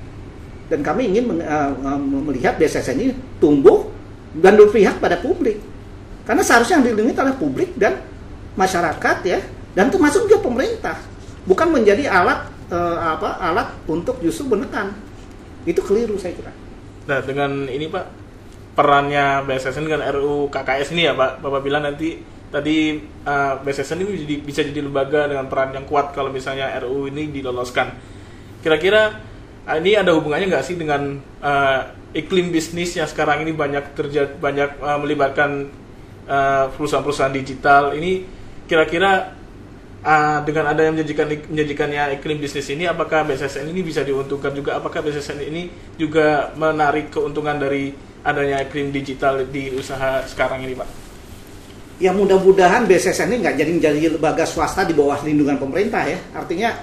Dan 0.65 0.81
kami 0.81 1.13
ingin 1.13 1.41
uh, 1.45 1.99
melihat 2.29 2.57
BSSN 2.57 2.97
ini 2.97 3.13
tumbuh 3.41 3.89
dan 4.37 4.57
berpihak 4.57 4.97
pada 4.97 5.17
publik. 5.17 5.61
Karena 6.25 6.41
seharusnya 6.41 6.81
yang 6.81 6.85
dilindungi 6.89 7.13
oleh 7.21 7.35
publik 7.37 7.69
dan 7.77 8.01
masyarakat 8.57 9.17
ya 9.25 9.39
dan 9.77 9.93
termasuk 9.93 10.25
juga 10.25 10.41
pemerintah 10.41 10.97
bukan 11.45 11.67
menjadi 11.71 12.09
alat 12.09 12.49
uh, 12.73 13.17
apa 13.17 13.37
alat 13.41 13.67
untuk 13.85 14.19
justru 14.21 14.49
menekan. 14.49 14.93
Itu 15.65 15.81
keliru 15.81 16.17
saya 16.17 16.33
kira. 16.33 16.53
Nah 17.05 17.21
dengan 17.21 17.69
ini 17.69 17.89
pak 17.89 18.05
perannya 18.75 19.45
BSSN 19.47 19.87
dengan 19.87 20.03
RU 20.11 20.49
KKS 20.49 20.93
ini 20.93 21.09
ya 21.09 21.13
pak. 21.15 21.41
Bapak 21.41 21.61
bilang 21.63 21.85
nanti 21.85 22.19
tadi 22.49 22.99
uh, 23.25 23.61
BSSN 23.61 24.03
ini 24.03 24.11
bisa, 24.13 24.25
bisa 24.41 24.61
jadi 24.65 24.81
lembaga 24.83 25.29
dengan 25.29 25.49
peran 25.49 25.73
yang 25.73 25.85
kuat 25.87 26.11
kalau 26.13 26.29
misalnya 26.29 26.73
RU 26.83 27.09
ini 27.09 27.29
diloloskan. 27.29 27.93
Kira-kira 28.61 29.15
uh, 29.65 29.77
ini 29.77 29.97
ada 29.97 30.13
hubungannya 30.13 30.49
nggak 30.49 30.65
sih 30.65 30.75
dengan 30.77 31.21
uh, 31.41 31.79
iklim 32.15 32.49
bisnis 32.49 32.97
yang 32.97 33.09
sekarang 33.09 33.45
ini 33.45 33.53
banyak 33.53 33.93
terjadi 33.93 34.33
banyak 34.37 34.81
uh, 34.81 34.99
melibatkan 35.01 35.83
perusahaan-perusahaan 36.25 37.29
digital 37.37 37.93
ini? 37.93 38.25
Kira-kira 38.65 39.29
uh, 40.05 40.39
dengan 40.45 40.71
yang 40.77 40.93
menjanjikan 40.93 41.27
menjanjikannya 41.49 42.21
iklim 42.21 42.37
bisnis 42.37 42.69
ini 42.69 42.85
apakah 42.85 43.25
BSSN 43.25 43.65
ini 43.73 43.81
bisa 43.81 44.05
diuntungkan 44.05 44.53
juga 44.53 44.77
apakah 44.77 45.01
BSSN 45.01 45.41
ini 45.49 45.67
juga 45.97 46.53
menarik 46.53 47.09
keuntungan 47.09 47.57
dari 47.57 47.91
adanya 48.21 48.61
iklim 48.61 48.93
digital 48.93 49.41
di 49.49 49.73
usaha 49.73 50.21
sekarang 50.29 50.61
ini 50.63 50.77
Pak? 50.77 50.89
Ya 51.95 52.11
mudah-mudahan 52.11 52.83
BSSN 52.85 53.31
ini 53.31 53.37
nggak 53.47 53.55
jadi 53.55 53.71
jadi 53.79 53.99
lembaga 54.19 54.43
swasta 54.43 54.83
di 54.83 54.91
bawah 54.91 55.15
lindungan 55.23 55.55
pemerintah 55.55 56.03
ya. 56.03 56.19
Artinya 56.35 56.75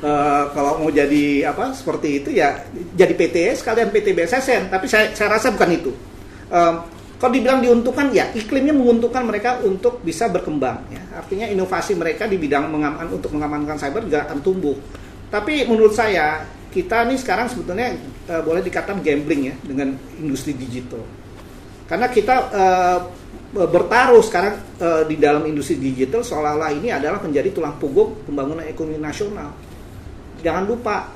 uh, 0.00 0.44
kalau 0.56 0.80
mau 0.80 0.88
jadi 0.88 1.44
apa 1.44 1.76
seperti 1.76 2.24
itu 2.24 2.30
ya 2.32 2.64
jadi 2.96 3.12
PT 3.12 3.60
sekalian 3.60 3.92
PT 3.92 4.16
BSSN. 4.16 4.72
Tapi 4.72 4.86
saya, 4.88 5.12
saya 5.12 5.36
rasa 5.36 5.52
bukan 5.52 5.70
itu. 5.76 5.92
Kalau 7.20 7.36
dibilang 7.36 7.60
diuntungkan, 7.60 8.08
ya 8.16 8.32
iklimnya 8.32 8.72
menguntungkan 8.72 9.28
mereka 9.28 9.60
untuk 9.60 10.00
bisa 10.00 10.32
berkembang. 10.32 10.88
Ya. 10.88 11.04
Artinya 11.20 11.52
inovasi 11.52 11.92
mereka 11.92 12.24
di 12.24 12.40
bidang 12.40 12.72
mengaman, 12.72 13.12
untuk 13.12 13.36
mengamankan 13.36 13.76
cyber 13.76 14.08
juga 14.08 14.24
akan 14.24 14.40
tumbuh. 14.40 14.72
Tapi 15.28 15.68
menurut 15.68 15.92
saya 15.92 16.48
kita 16.72 17.04
nih 17.04 17.20
sekarang 17.20 17.52
sebetulnya 17.52 17.92
uh, 18.24 18.40
boleh 18.40 18.64
dikatakan 18.64 19.04
gambling 19.04 19.52
ya 19.52 19.54
dengan 19.60 20.00
industri 20.16 20.56
digital. 20.56 21.04
Karena 21.84 22.08
kita 22.08 22.34
uh, 22.56 22.98
bertaruh 23.52 24.24
sekarang 24.24 24.80
uh, 24.80 25.04
di 25.04 25.20
dalam 25.20 25.44
industri 25.44 25.76
digital 25.76 26.24
seolah-olah 26.24 26.72
ini 26.72 26.88
adalah 26.88 27.20
menjadi 27.20 27.52
tulang 27.52 27.76
punggung 27.76 28.24
pembangunan 28.24 28.64
ekonomi 28.64 28.96
nasional. 28.96 29.52
Jangan 30.40 30.64
lupa 30.64 31.12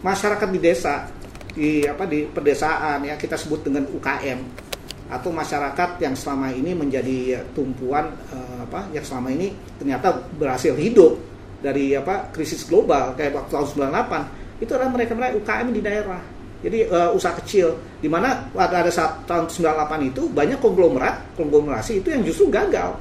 masyarakat 0.00 0.48
di 0.48 0.60
desa 0.64 1.04
di 1.52 1.84
apa 1.84 2.08
di 2.08 2.24
pedesaan 2.24 3.04
ya 3.04 3.20
kita 3.20 3.36
sebut 3.36 3.68
dengan 3.68 3.84
UKM 3.92 4.72
atau 5.04 5.28
masyarakat 5.28 6.00
yang 6.00 6.16
selama 6.16 6.48
ini 6.48 6.72
menjadi 6.72 7.44
tumpuan 7.52 8.08
uh, 8.32 8.64
apa 8.64 8.88
yang 8.96 9.04
selama 9.04 9.28
ini 9.36 9.52
ternyata 9.76 10.16
berhasil 10.40 10.72
hidup 10.72 11.20
dari 11.60 11.92
apa 11.92 12.32
krisis 12.32 12.64
global 12.64 13.12
kayak 13.16 13.36
waktu 13.36 13.52
tahun 13.52 13.92
98 13.92 14.64
itu 14.64 14.70
adalah 14.72 14.92
mereka-mereka 14.92 15.34
UKM 15.40 15.68
di 15.72 15.82
daerah. 15.84 16.22
Jadi 16.64 16.78
uh, 16.88 17.12
usaha 17.12 17.36
kecil 17.36 17.76
di 18.00 18.08
mana 18.08 18.48
pada 18.48 18.88
saat 18.88 19.28
tahun 19.28 19.52
98 19.52 20.12
itu 20.12 20.22
banyak 20.32 20.58
konglomerat, 20.64 21.36
konglomerasi 21.36 22.00
itu 22.00 22.08
yang 22.08 22.24
justru 22.24 22.48
gagal. 22.48 22.96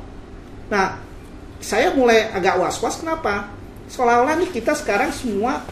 Nah, 0.67 0.99
saya 1.63 1.95
mulai 1.95 2.27
agak 2.35 2.59
was-was 2.59 2.99
kenapa? 2.99 3.47
Seolah-olah 3.87 4.35
nih 4.43 4.51
kita 4.51 4.75
sekarang 4.75 5.15
semua 5.15 5.63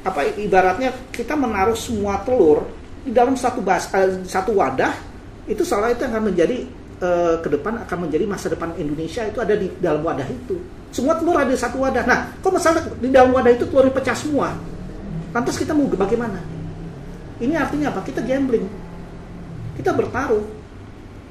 apa 0.00 0.20
ibaratnya 0.36 0.92
kita 1.12 1.32
menaruh 1.36 1.76
semua 1.76 2.20
telur 2.24 2.68
di 3.04 3.12
dalam 3.12 3.36
satu 3.36 3.64
bas, 3.64 3.88
uh, 3.88 4.20
satu 4.28 4.52
wadah 4.60 5.09
itu 5.50 5.66
seolah 5.66 5.90
itu 5.90 6.06
akan 6.06 6.30
menjadi 6.30 6.62
uh, 7.02 7.42
ke 7.42 7.48
depan 7.50 7.82
akan 7.82 7.98
menjadi 8.06 8.24
masa 8.30 8.46
depan 8.46 8.70
Indonesia 8.78 9.26
itu 9.26 9.42
ada 9.42 9.58
di 9.58 9.66
dalam 9.82 10.06
wadah 10.06 10.28
itu. 10.30 10.62
Semua 10.94 11.18
telur 11.18 11.34
ada 11.34 11.50
satu 11.58 11.82
wadah. 11.82 12.06
Nah, 12.06 12.38
kok 12.38 12.54
masalah 12.54 12.86
di 13.02 13.10
dalam 13.10 13.34
wadah 13.34 13.50
itu 13.50 13.66
telur 13.66 13.90
pecah 13.90 14.14
semua? 14.14 14.54
Lantas 15.34 15.58
kita 15.58 15.74
mau 15.74 15.90
bagaimana? 15.90 16.38
Ini 17.42 17.58
artinya 17.58 17.90
apa? 17.90 18.06
Kita 18.06 18.22
gambling. 18.22 18.66
Kita 19.74 19.90
bertaruh. 19.90 20.62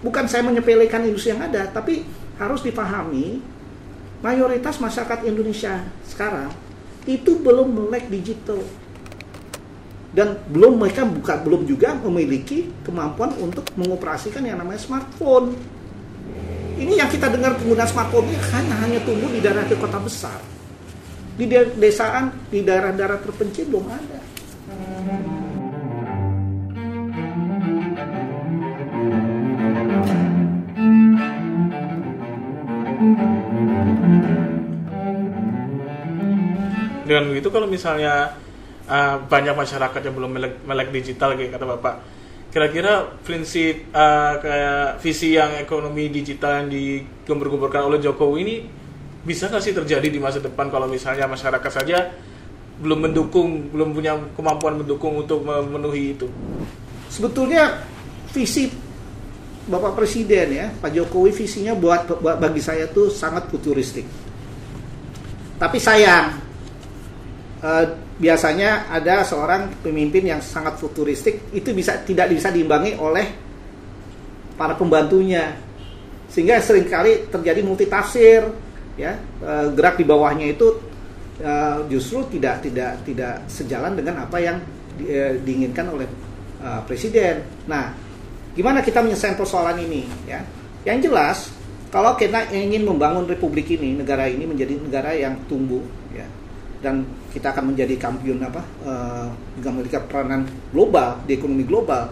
Bukan 0.03 0.27
saya 0.27 0.43
menyepelekan 0.47 1.03
industri 1.07 1.35
yang 1.35 1.43
ada, 1.43 1.67
tapi 1.71 2.07
harus 2.39 2.63
dipahami 2.63 3.43
mayoritas 4.23 4.79
masyarakat 4.79 5.27
Indonesia 5.27 5.83
sekarang 6.07 6.51
itu 7.07 7.39
belum 7.39 7.71
melek 7.71 8.11
digital 8.11 8.59
dan 10.09 10.41
belum 10.49 10.81
mereka 10.81 11.05
buka 11.05 11.37
belum 11.45 11.69
juga 11.69 11.93
memiliki 12.01 12.65
kemampuan 12.81 13.29
untuk 13.37 13.69
mengoperasikan 13.77 14.41
yang 14.41 14.57
namanya 14.57 14.81
smartphone. 14.81 15.53
Ini 16.79 16.95
yang 16.95 17.11
kita 17.11 17.29
dengar 17.29 17.59
pengguna 17.59 17.85
smartphone 17.85 18.25
ini 18.31 18.39
kan 18.39 18.65
hanya 18.81 18.99
tumbuh 19.05 19.29
di 19.29 19.43
daerah 19.43 19.67
di 19.67 19.75
kota 19.77 19.99
besar. 20.01 20.39
Di 21.39 21.45
desaan, 21.79 22.35
di 22.51 22.63
daerah-daerah 22.65 23.19
terpencil 23.21 23.69
belum 23.69 23.85
ada. 23.87 24.19
Dengan 37.09 37.25
begitu 37.33 37.49
kalau 37.49 37.65
misalnya 37.65 38.37
uh, 38.89 39.15
banyak 39.29 39.53
masyarakat 39.53 40.01
yang 40.01 40.15
belum 40.17 40.31
melek, 40.33 40.53
melek 40.65 40.89
digital 40.89 41.37
kayak 41.37 41.55
kata 41.55 41.65
bapak. 41.77 41.95
Kira-kira 42.49 43.05
prinsip 43.21 43.93
uh, 43.93 44.41
kayak 44.41 44.97
visi 45.05 45.37
yang 45.37 45.53
ekonomi 45.61 46.09
digital 46.09 46.65
yang 46.65 46.67
digembur-gemburkan 46.73 47.85
oleh 47.85 48.01
Jokowi 48.01 48.37
ini 48.41 48.55
bisa 49.21 49.45
nggak 49.45 49.61
sih 49.61 49.73
terjadi 49.77 50.07
di 50.09 50.17
masa 50.17 50.41
depan 50.41 50.73
kalau 50.73 50.89
misalnya 50.89 51.29
masyarakat 51.29 51.69
saja 51.69 52.09
belum 52.79 53.11
mendukung 53.11 53.69
belum 53.69 53.93
punya 53.93 54.17
kemampuan 54.33 54.81
mendukung 54.81 55.21
untuk 55.21 55.45
memenuhi 55.45 56.17
itu? 56.17 56.25
Sebetulnya 57.13 57.85
visi 58.33 58.73
Bapak 59.69 59.93
Presiden 59.93 60.47
ya 60.49 60.67
Pak 60.73 60.89
Jokowi 60.89 61.29
visinya 61.29 61.77
buat 61.77 62.09
bagi 62.17 62.65
saya 62.65 62.89
tuh 62.89 63.13
sangat 63.13 63.45
futuristik. 63.53 64.09
Tapi 65.61 65.77
sayang 65.77 66.39
uh, 67.61 68.08
biasanya 68.19 68.91
ada 68.91 69.23
seorang 69.23 69.79
pemimpin 69.79 70.27
yang 70.27 70.43
sangat 70.43 70.75
futuristik 70.75 71.55
itu 71.55 71.71
bisa 71.71 72.03
tidak 72.03 72.27
bisa 72.35 72.51
diimbangi 72.51 72.99
oleh 72.99 73.25
para 74.59 74.75
pembantunya 74.75 75.55
sehingga 76.27 76.59
sering 76.59 76.85
kali 76.91 77.31
terjadi 77.31 77.63
multitafsir 77.63 78.43
ya 78.99 79.15
e, 79.39 79.51
gerak 79.71 79.95
di 79.95 80.05
bawahnya 80.05 80.51
itu 80.51 80.67
e, 81.39 81.51
justru 81.87 82.27
tidak 82.27 82.59
tidak 82.59 82.99
tidak 83.07 83.47
sejalan 83.47 83.95
dengan 83.95 84.27
apa 84.27 84.37
yang 84.43 84.59
e, 84.99 85.39
diinginkan 85.39 85.87
oleh 85.89 86.09
presiden. 86.83 87.39
Nah, 87.71 87.95
gimana 88.51 88.83
kita 88.83 88.99
menyelesaikan 88.99 89.39
persoalan 89.39 89.79
ini 89.79 90.03
ya? 90.27 90.43
Yang 90.83 91.07
jelas 91.07 91.37
kalau 91.87 92.19
kita 92.19 92.51
ingin 92.51 92.83
membangun 92.83 93.23
republik 93.23 93.71
ini, 93.71 93.95
negara 93.95 94.27
ini 94.27 94.43
menjadi 94.43 94.75
negara 94.75 95.15
yang 95.15 95.39
tumbuh 95.47 95.79
ya 96.11 96.27
dan 96.83 97.07
kita 97.29 97.53
akan 97.53 97.73
menjadi 97.73 97.95
kampion 97.95 98.41
apa 98.41 98.61
uh, 98.85 99.27
juga 99.57 99.69
memiliki 99.73 99.97
peranan 100.05 100.49
global 100.73 101.21
di 101.23 101.37
ekonomi 101.37 101.63
global 101.63 102.09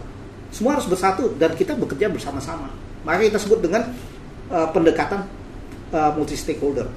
semua 0.54 0.80
harus 0.80 0.88
bersatu 0.88 1.36
dan 1.36 1.52
kita 1.54 1.76
bekerja 1.76 2.08
bersama-sama. 2.08 2.72
Maka 3.04 3.28
kita 3.28 3.40
sebut 3.40 3.60
dengan 3.60 3.92
uh, 4.48 4.68
pendekatan 4.72 5.28
uh, 5.92 6.12
multi 6.16 6.40
stakeholder 6.40 6.88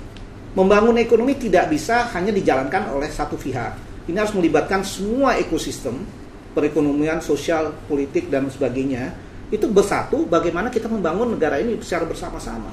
membangun 0.55 0.99
ekonomi 0.99 1.39
tidak 1.39 1.71
bisa 1.71 2.11
hanya 2.15 2.35
dijalankan 2.35 2.91
oleh 2.91 3.07
satu 3.07 3.39
pihak. 3.39 3.79
Ini 4.11 4.17
harus 4.19 4.35
melibatkan 4.35 4.83
semua 4.83 5.39
ekosistem 5.39 6.03
perekonomian 6.51 7.23
sosial 7.23 7.71
politik 7.87 8.27
dan 8.27 8.51
sebagainya. 8.51 9.15
Itu 9.51 9.71
bersatu 9.71 10.27
bagaimana 10.27 10.71
kita 10.71 10.91
membangun 10.91 11.39
negara 11.39 11.59
ini 11.63 11.79
secara 11.83 12.07
bersama-sama. 12.07 12.71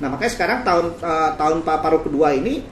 Nah 0.00 0.08
makanya 0.08 0.32
sekarang 0.32 0.58
tahun 0.64 0.86
uh, 1.00 1.30
tahun 1.36 1.58
paruh 1.64 2.00
kedua 2.00 2.32
ini 2.32 2.64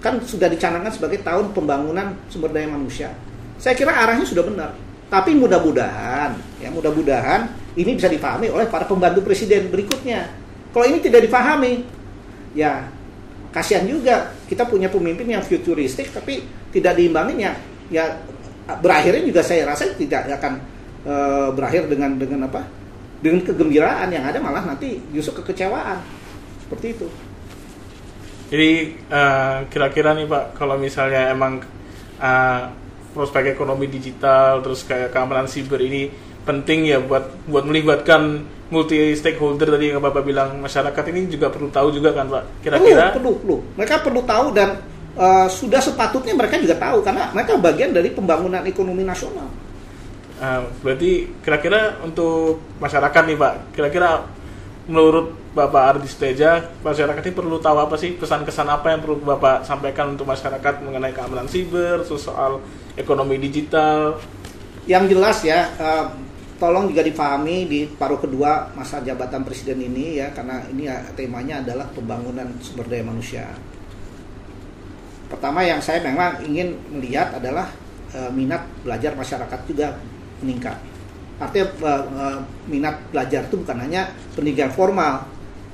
kan 0.00 0.20
sudah 0.22 0.46
dicanangkan 0.46 0.92
sebagai 0.92 1.24
tahun 1.24 1.52
pembangunan 1.56 2.14
sumber 2.28 2.52
daya 2.52 2.68
manusia. 2.68 3.12
Saya 3.56 3.72
kira 3.72 3.96
arahnya 3.96 4.28
sudah 4.28 4.44
benar. 4.44 4.70
Tapi 5.06 5.38
mudah-mudahan, 5.38 6.34
ya 6.58 6.68
mudah-mudahan 6.74 7.46
ini 7.78 7.94
bisa 7.94 8.10
dipahami 8.10 8.50
oleh 8.50 8.66
para 8.66 8.84
pembantu 8.84 9.22
presiden 9.22 9.70
berikutnya. 9.70 10.28
Kalau 10.74 10.84
ini 10.84 10.98
tidak 10.98 11.24
dipahami, 11.30 11.86
ya 12.56 12.90
kasihan 13.56 13.88
juga 13.88 14.36
kita 14.48 14.68
punya 14.68 14.92
pemimpin 14.92 15.24
yang 15.32 15.40
futuristik 15.40 16.12
tapi 16.12 16.44
tidak 16.72 16.92
diimbangin 16.96 17.40
ya, 17.40 17.52
ya 17.88 18.04
berakhirnya 18.84 19.24
juga 19.24 19.40
saya 19.40 19.64
rasa 19.64 19.96
tidak 19.96 20.28
akan 20.28 20.60
e, 21.00 21.14
berakhir 21.56 21.88
dengan 21.88 22.20
dengan 22.20 22.52
apa 22.52 22.68
dengan 23.24 23.40
kegembiraan 23.40 24.12
yang 24.12 24.28
ada 24.28 24.36
malah 24.44 24.60
nanti 24.60 25.00
justru 25.14 25.40
kekecewaan 25.40 26.04
seperti 26.68 27.00
itu 27.00 27.08
Jadi 28.46 28.70
eh, 29.10 29.56
kira-kira 29.70 30.14
nih 30.14 30.26
Pak, 30.30 30.44
kalau 30.54 30.78
misalnya 30.78 31.34
emang 31.34 31.62
eh, 32.22 32.62
prospek 33.16 33.56
ekonomi 33.56 33.88
digital 33.88 34.60
terus 34.60 34.84
kayak 34.84 35.08
keamanan 35.08 35.48
siber 35.48 35.80
ini 35.80 36.12
penting 36.46 36.86
ya 36.86 37.00
buat 37.02 37.48
buat 37.48 37.64
melibatkan 37.66 38.44
multi 38.70 39.14
stakeholder 39.16 39.72
tadi 39.78 39.90
yang 39.94 40.02
Bapak 40.02 40.22
bilang 40.22 40.58
masyarakat 40.60 41.04
ini 41.10 41.30
juga 41.30 41.50
perlu 41.50 41.72
tahu 41.72 41.88
juga 41.90 42.14
kan 42.14 42.28
Pak. 42.28 42.44
Kira-kira 42.62 43.14
perlu, 43.14 43.34
perlu, 43.34 43.40
perlu. 43.42 43.56
Mereka 43.80 43.94
perlu 44.04 44.20
tahu 44.22 44.46
dan 44.54 44.68
uh, 45.18 45.46
sudah 45.50 45.80
sepatutnya 45.80 46.34
mereka 46.34 46.58
juga 46.58 46.76
tahu 46.78 47.02
karena 47.02 47.30
mereka 47.34 47.58
bagian 47.58 47.90
dari 47.94 48.10
pembangunan 48.10 48.62
ekonomi 48.66 49.02
nasional. 49.02 49.48
eh, 50.36 50.60
berarti 50.84 51.10
kira-kira 51.40 51.96
untuk 52.04 52.60
masyarakat 52.76 53.22
nih 53.24 53.38
Pak, 53.40 53.54
kira-kira 53.72 54.28
menurut 54.84 55.45
Bapak 55.56 55.96
Ardi 55.96 56.04
Teja, 56.12 56.68
masyarakat 56.84 57.24
ini 57.24 57.32
perlu 57.32 57.56
tahu 57.56 57.80
apa 57.80 57.96
sih 57.96 58.12
pesan-kesan 58.12 58.68
apa 58.68 58.92
yang 58.92 59.00
perlu 59.00 59.24
Bapak 59.24 59.64
sampaikan 59.64 60.12
untuk 60.12 60.28
masyarakat 60.28 60.84
mengenai 60.84 61.16
keamanan 61.16 61.48
siber, 61.48 62.04
soal 62.04 62.60
ekonomi 62.92 63.40
digital, 63.40 64.20
Yang 64.86 65.18
jelas 65.18 65.38
ya, 65.42 65.66
uh, 65.82 66.06
tolong 66.62 66.86
juga 66.86 67.02
dipahami 67.02 67.66
di 67.66 67.90
paruh 67.90 68.22
kedua 68.22 68.70
masa 68.78 69.02
jabatan 69.02 69.42
presiden 69.42 69.82
ini 69.82 70.22
ya, 70.22 70.30
karena 70.30 70.62
ini 70.70 70.86
ya, 70.86 71.02
temanya 71.18 71.58
adalah 71.58 71.90
pembangunan 71.90 72.46
sumber 72.62 72.86
daya 72.86 73.02
manusia. 73.02 73.50
Pertama 75.26 75.66
yang 75.66 75.82
saya 75.82 75.98
memang 76.06 76.38
ingin 76.46 76.78
melihat 76.94 77.34
adalah 77.34 77.66
uh, 78.14 78.30
minat 78.30 78.62
belajar 78.86 79.18
masyarakat 79.18 79.60
juga 79.66 79.98
meningkat. 80.38 80.78
Artinya 81.42 81.66
uh, 81.82 82.38
minat 82.70 82.94
belajar 83.10 83.50
itu 83.50 83.58
bukan 83.58 83.82
hanya 83.82 84.14
pendidikan 84.38 84.70
formal. 84.70 85.26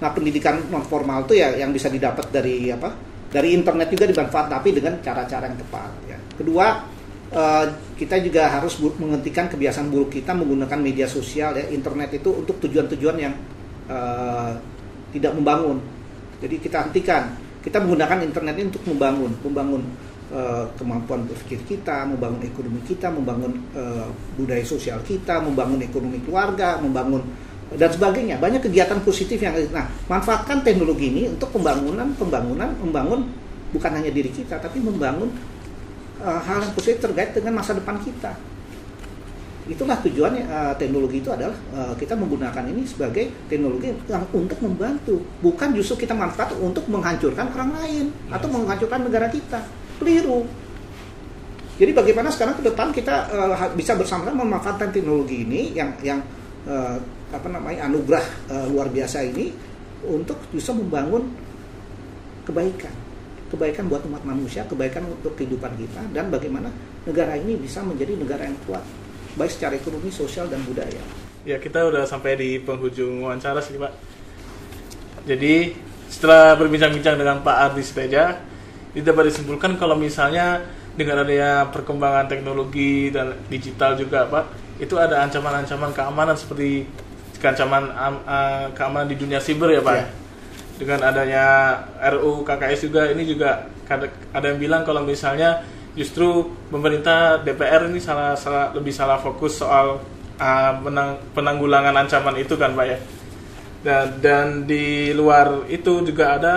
Nah, 0.03 0.11
pendidikan 0.11 0.59
non 0.67 0.83
formal 0.83 1.23
itu 1.31 1.39
ya 1.39 1.55
yang 1.55 1.71
bisa 1.71 1.87
didapat 1.87 2.27
dari 2.35 2.67
apa? 2.75 2.91
Dari 3.31 3.55
internet 3.55 3.87
juga 3.87 4.11
dimanfaat 4.11 4.51
tapi 4.51 4.75
dengan 4.75 4.99
cara-cara 4.99 5.47
yang 5.47 5.55
tepat 5.63 5.91
ya. 6.11 6.19
Kedua, 6.35 6.83
eh, 7.31 7.67
kita 7.95 8.19
juga 8.19 8.51
harus 8.51 8.83
menghentikan 8.83 9.47
kebiasaan 9.47 9.95
buruk 9.95 10.19
kita 10.19 10.35
menggunakan 10.35 10.83
media 10.83 11.07
sosial 11.07 11.55
ya, 11.55 11.71
internet 11.71 12.19
itu 12.19 12.35
untuk 12.35 12.59
tujuan-tujuan 12.67 13.17
yang 13.17 13.35
eh, 13.87 14.53
tidak 15.15 15.39
membangun. 15.39 15.79
Jadi 16.43 16.59
kita 16.59 16.91
hentikan. 16.91 17.39
Kita 17.63 17.79
menggunakan 17.79 18.27
internet 18.27 18.59
ini 18.59 18.75
untuk 18.75 18.83
membangun, 18.91 19.39
membangun 19.39 19.83
eh, 20.35 20.67
kemampuan 20.75 21.31
berpikir 21.31 21.63
kita, 21.63 22.11
membangun 22.11 22.43
ekonomi 22.43 22.83
kita, 22.83 23.07
membangun 23.07 23.55
budaya 24.35 24.67
sosial 24.67 24.99
kita, 25.07 25.39
membangun 25.39 25.79
ekonomi 25.79 26.19
keluarga, 26.27 26.83
membangun 26.83 27.23
dan 27.77 27.91
sebagainya. 27.93 28.37
Banyak 28.39 28.65
kegiatan 28.65 28.99
positif 29.05 29.39
yang 29.41 29.55
nah, 29.73 29.89
manfaatkan 30.09 30.61
teknologi 30.61 31.09
ini 31.13 31.23
untuk 31.33 31.53
pembangunan, 31.55 32.13
pembangunan, 32.17 32.71
membangun 32.81 33.29
bukan 33.73 33.91
hanya 33.97 34.13
diri 34.13 34.29
kita 34.29 34.61
tapi 34.61 34.79
membangun 34.79 35.33
eh, 36.21 36.41
hal 36.45 36.61
yang 36.61 36.73
positif 36.77 37.01
terkait 37.01 37.33
dengan 37.33 37.59
masa 37.59 37.73
depan 37.73 37.97
kita. 37.99 38.37
Itulah 39.63 39.97
tujuannya 40.05 40.45
eh, 40.45 40.75
teknologi 40.77 41.25
itu 41.25 41.31
adalah 41.33 41.57
eh, 41.73 41.95
kita 41.97 42.13
menggunakan 42.19 42.65
ini 42.69 42.83
sebagai 42.85 43.49
teknologi 43.49 43.95
yang 44.11 44.27
untuk 44.37 44.59
membantu, 44.61 45.23
bukan 45.41 45.73
justru 45.73 46.05
kita 46.05 46.13
manfaat 46.13 46.53
untuk 46.61 46.85
menghancurkan 46.93 47.49
orang 47.57 47.71
lain 47.81 48.07
atau 48.29 48.49
menghancurkan 48.53 49.01
negara 49.09 49.33
kita. 49.33 49.65
Keliru. 50.03 50.45
Jadi 51.81 51.91
bagaimana 51.97 52.29
sekarang 52.29 52.61
ke 52.61 52.63
depan 52.69 52.93
kita 52.93 53.33
ha- 53.33 53.73
bisa 53.73 53.97
bersama-sama 53.97 54.45
memanfaatkan 54.45 54.93
teknologi 54.93 55.49
ini 55.49 55.73
yang 55.73 55.97
yang 56.05 56.21
eh, 56.69 56.99
apa 57.33 57.49
namanya 57.49 57.89
anugerah 57.89 58.25
eh, 58.53 58.67
luar 58.69 58.93
biasa 58.93 59.25
ini 59.25 59.51
untuk 60.05 60.37
bisa 60.53 60.77
membangun 60.77 61.33
kebaikan, 62.45 62.93
kebaikan 63.55 63.87
buat 63.89 64.03
umat 64.07 64.23
manusia, 64.27 64.67
kebaikan 64.67 65.07
untuk 65.09 65.35
kehidupan 65.39 65.73
kita 65.79 66.03
dan 66.13 66.29
bagaimana 66.29 66.69
negara 67.09 67.39
ini 67.39 67.57
bisa 67.59 67.81
menjadi 67.81 68.19
negara 68.19 68.47
yang 68.47 68.59
kuat 68.67 68.83
baik 69.39 69.49
secara 69.49 69.79
ekonomi, 69.79 70.13
sosial 70.13 70.51
dan 70.51 70.61
budaya. 70.69 71.01
Ya 71.43 71.57
kita 71.59 71.89
udah 71.89 72.07
sampai 72.07 72.39
di 72.39 72.51
penghujung 72.61 73.25
wawancara 73.25 73.59
sih 73.65 73.81
Pak. 73.81 73.93
Jadi 75.27 75.75
setelah 76.13 76.55
berbincang-bincang 76.59 77.17
dengan 77.17 77.41
Pak 77.41 77.57
Ardi 77.73 77.83
Steja, 77.83 78.37
itu 78.93 79.03
dapat 79.03 79.33
disimpulkan 79.33 79.81
kalau 79.81 79.97
misalnya 79.97 80.61
dengan 80.93 81.25
adanya 81.25 81.73
perkembangan 81.73 82.29
teknologi 82.29 83.09
dan 83.09 83.33
digital 83.49 83.97
juga 83.97 84.29
Pak, 84.29 84.45
itu 84.83 84.99
ada 85.01 85.25
ancaman-ancaman 85.25 85.97
keamanan 85.97 86.37
seperti 86.37 86.85
ancaman 87.51 87.91
am- 87.91 88.25
eh, 88.25 88.67
keamanan 88.77 89.09
di 89.11 89.17
dunia 89.19 89.43
siber 89.43 89.75
ya 89.75 89.83
Pak. 89.83 89.95
Ya. 89.99 90.07
Dengan 90.79 91.01
adanya 91.07 91.45
RU 92.15 92.43
KKS 92.43 92.91
juga 92.91 93.07
ini 93.11 93.23
juga 93.27 93.67
ada, 93.87 94.09
ada 94.33 94.47
yang 94.49 94.59
bilang 94.59 94.83
kalau 94.83 95.05
misalnya 95.05 95.63
justru 95.93 96.49
pemerintah 96.73 97.45
DPR 97.45 97.93
ini 97.93 98.01
salah 98.01 98.33
salah 98.33 98.73
lebih 98.73 98.91
salah 98.91 99.21
fokus 99.21 99.61
soal 99.61 100.01
uh, 100.41 100.73
menang- 100.81 101.21
penanggulangan 101.37 101.93
ancaman 101.93 102.41
itu 102.41 102.57
kan 102.57 102.73
Pak 102.73 102.87
ya. 102.89 102.99
Dan 103.83 104.05
dan 104.23 104.47
di 104.65 105.11
luar 105.13 105.67
itu 105.69 106.07
juga 106.07 106.39
ada 106.39 106.55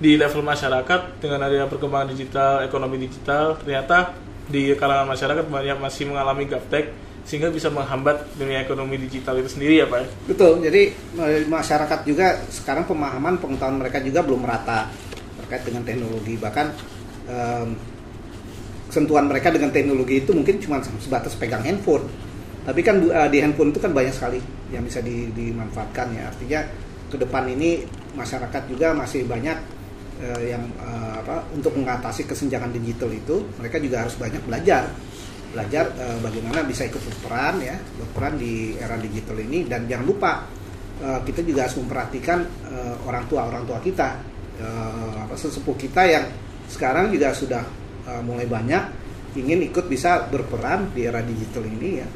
di 0.00 0.16
level 0.16 0.40
masyarakat 0.40 1.20
dengan 1.20 1.44
adanya 1.44 1.68
perkembangan 1.68 2.08
digital, 2.12 2.64
ekonomi 2.64 2.96
digital, 3.04 3.56
ternyata 3.60 4.16
di 4.50 4.74
kalangan 4.74 5.06
masyarakat 5.12 5.44
banyak 5.46 5.78
masih 5.78 6.10
mengalami 6.10 6.48
gaptek 6.48 6.90
sehingga 7.30 7.46
bisa 7.46 7.70
menghambat 7.70 8.26
dunia 8.34 8.66
ekonomi 8.66 8.98
digital 8.98 9.38
itu 9.38 9.54
sendiri 9.54 9.78
ya 9.78 9.86
Pak. 9.86 10.26
Betul. 10.26 10.66
Jadi 10.66 10.90
eh, 11.22 11.46
masyarakat 11.46 12.02
juga 12.02 12.34
sekarang 12.50 12.90
pemahaman 12.90 13.38
pengetahuan 13.38 13.78
mereka 13.78 14.02
juga 14.02 14.26
belum 14.26 14.42
merata 14.42 14.90
terkait 15.38 15.62
dengan 15.62 15.86
teknologi. 15.86 16.34
Bahkan 16.34 16.66
em, 17.30 17.68
sentuhan 18.90 19.30
mereka 19.30 19.54
dengan 19.54 19.70
teknologi 19.70 20.26
itu 20.26 20.34
mungkin 20.34 20.58
cuma 20.58 20.82
sebatas 20.82 21.38
pegang 21.38 21.62
handphone. 21.62 22.10
Tapi 22.66 22.82
kan 22.82 22.98
eh, 22.98 23.28
di 23.30 23.38
handphone 23.38 23.70
itu 23.70 23.78
kan 23.78 23.94
banyak 23.94 24.10
sekali 24.10 24.42
yang 24.74 24.82
bisa 24.82 24.98
di- 24.98 25.30
dimanfaatkan 25.30 26.10
ya. 26.10 26.34
Artinya 26.34 26.60
ke 27.14 27.14
depan 27.14 27.46
ini 27.46 27.86
masyarakat 28.18 28.66
juga 28.66 28.90
masih 28.90 29.22
banyak 29.30 29.58
eh, 30.18 30.50
yang 30.50 30.66
eh, 30.82 31.14
apa 31.22 31.46
untuk 31.54 31.78
mengatasi 31.78 32.26
kesenjangan 32.26 32.74
digital 32.74 33.06
itu 33.14 33.38
mereka 33.54 33.78
juga 33.78 34.02
harus 34.02 34.18
banyak 34.18 34.42
belajar 34.42 34.90
belajar 35.50 35.90
eh, 35.98 36.18
bagaimana 36.22 36.62
bisa 36.62 36.86
ikut 36.86 37.02
berperan 37.02 37.58
ya 37.58 37.76
berperan 37.98 38.38
di 38.38 38.78
era 38.78 38.94
digital 38.96 39.36
ini. 39.42 39.66
Dan 39.66 39.90
jangan 39.90 40.06
lupa 40.06 40.32
eh, 41.02 41.20
kita 41.26 41.42
juga 41.42 41.66
harus 41.66 41.76
memperhatikan 41.82 42.38
eh, 42.70 42.94
orang 43.06 43.24
tua 43.26 43.50
orang 43.50 43.66
tua 43.66 43.78
kita. 43.82 44.08
Eh, 44.60 45.14
apa 45.26 45.34
sesepuh 45.34 45.76
kita 45.76 46.02
yang 46.06 46.26
sekarang 46.70 47.10
juga 47.10 47.34
sudah 47.34 47.62
eh, 48.06 48.22
mulai 48.22 48.46
banyak 48.46 48.82
ingin 49.38 49.62
ikut 49.70 49.86
bisa 49.86 50.26
berperan 50.26 50.90
di 50.94 51.06
era 51.06 51.22
digital 51.22 51.66
ini 51.66 51.90
ya. 52.02 52.08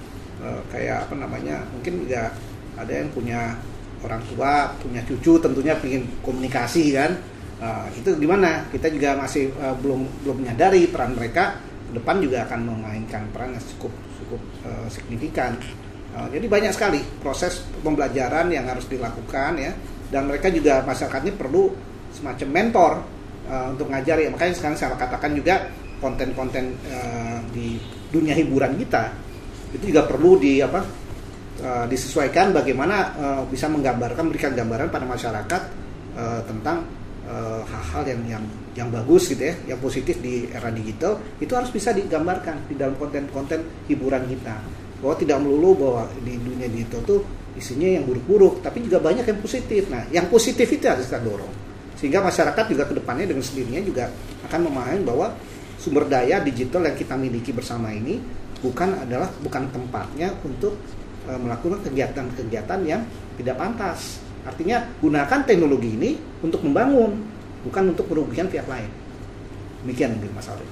Eh, 0.44 0.60
kayak 0.70 1.10
apa 1.10 1.14
namanya 1.18 1.62
mungkin 1.74 2.06
juga 2.06 2.30
ada 2.74 2.90
yang 2.90 3.10
punya 3.14 3.54
orang 4.04 4.20
tua 4.28 4.68
punya 4.82 5.00
cucu 5.06 5.40
tentunya 5.42 5.74
ingin 5.82 6.06
komunikasi 6.22 6.94
kan. 6.94 7.18
Eh, 7.58 7.86
itu 7.98 8.10
gimana? 8.18 8.66
Kita 8.70 8.90
juga 8.90 9.14
masih 9.18 9.50
eh, 9.50 9.74
belum 9.82 10.26
belum 10.26 10.36
menyadari 10.42 10.90
peran 10.90 11.14
mereka 11.14 11.58
depan 11.94 12.20
juga 12.20 12.44
akan 12.44 12.60
memainkan 12.66 13.30
peran 13.30 13.54
yang 13.54 13.64
cukup 13.76 13.92
cukup 14.20 14.40
eh, 14.66 14.86
signifikan. 14.90 15.56
Eh, 16.14 16.28
jadi 16.34 16.46
banyak 16.50 16.72
sekali 16.74 17.00
proses 17.22 17.62
pembelajaran 17.80 18.50
yang 18.50 18.66
harus 18.66 18.84
dilakukan 18.90 19.56
ya. 19.56 19.72
Dan 20.10 20.30
mereka 20.30 20.52
juga 20.52 20.84
masyarakat 20.84 21.20
ini 21.26 21.34
perlu 21.34 21.70
semacam 22.14 22.48
mentor 22.50 22.92
eh, 23.50 23.66
untuk 23.74 23.86
ngajari 23.90 24.30
makanya 24.30 24.54
sekarang 24.54 24.76
saya 24.78 24.94
katakan 24.94 25.34
juga 25.34 25.70
konten-konten 25.98 26.74
eh, 26.86 27.38
di 27.50 27.80
dunia 28.14 28.36
hiburan 28.38 28.78
kita 28.78 29.10
itu 29.74 29.90
juga 29.90 30.06
perlu 30.06 30.38
di 30.38 30.62
apa 30.62 30.80
eh, 31.58 31.84
disesuaikan 31.90 32.54
bagaimana 32.54 32.96
eh, 33.18 33.42
bisa 33.50 33.66
menggambarkan 33.66 34.30
memberikan 34.30 34.54
gambaran 34.54 34.88
pada 34.88 35.06
masyarakat 35.06 35.62
eh, 36.14 36.42
tentang 36.46 37.02
hal-hal 37.64 38.04
yang 38.04 38.36
yang 38.36 38.44
yang 38.74 38.90
bagus 38.90 39.30
gitu 39.30 39.42
ya, 39.42 39.54
yang 39.74 39.78
positif 39.78 40.18
di 40.18 40.50
era 40.50 40.68
digital 40.74 41.22
itu 41.38 41.54
harus 41.54 41.70
bisa 41.70 41.94
digambarkan 41.94 42.66
di 42.66 42.74
dalam 42.74 42.98
konten-konten 42.98 43.86
hiburan 43.86 44.26
kita. 44.26 44.58
Bahwa 44.98 45.14
tidak 45.14 45.38
melulu 45.42 45.70
bahwa 45.78 46.02
di 46.22 46.34
dunia 46.38 46.66
digital 46.66 47.00
tuh 47.06 47.20
isinya 47.54 47.86
yang 47.86 48.02
buruk-buruk, 48.02 48.60
tapi 48.66 48.82
juga 48.82 48.98
banyak 48.98 49.22
yang 49.24 49.38
positif. 49.38 49.86
Nah, 49.86 50.02
yang 50.10 50.26
positif 50.26 50.66
itu 50.66 50.84
harus 50.90 51.06
kita 51.06 51.22
dorong. 51.22 51.50
Sehingga 51.94 52.18
masyarakat 52.18 52.64
juga 52.66 52.84
ke 52.90 52.94
depannya 52.98 53.30
dengan 53.30 53.46
sendirinya 53.46 53.80
juga 53.80 54.04
akan 54.50 54.60
memahami 54.66 55.00
bahwa 55.06 55.26
sumber 55.78 56.10
daya 56.10 56.42
digital 56.42 56.82
yang 56.90 56.96
kita 56.98 57.14
miliki 57.14 57.54
bersama 57.54 57.94
ini 57.94 58.18
bukan 58.58 59.06
adalah 59.06 59.30
bukan 59.38 59.70
tempatnya 59.70 60.34
untuk 60.42 60.74
eh, 61.30 61.38
melakukan 61.38 61.84
kegiatan-kegiatan 61.86 62.80
yang 62.82 63.06
tidak 63.38 63.54
pantas. 63.54 64.18
Artinya 64.44 64.84
gunakan 65.00 65.40
teknologi 65.48 65.96
ini 65.96 66.10
untuk 66.44 66.60
membangun, 66.60 67.33
bukan 67.64 67.96
untuk 67.96 68.06
merugikan 68.12 68.46
pihak 68.46 68.68
lain. 68.68 68.88
Demikian 69.82 70.16
mungkin 70.16 70.32
Mas 70.36 70.48
Alvin. 70.48 70.68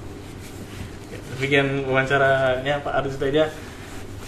Ya, 1.09 1.17
Demikian 1.37 1.67
wawancaranya 1.89 2.85
Pak 2.85 2.93
Ardi 2.93 3.09
Steja. 3.11 3.49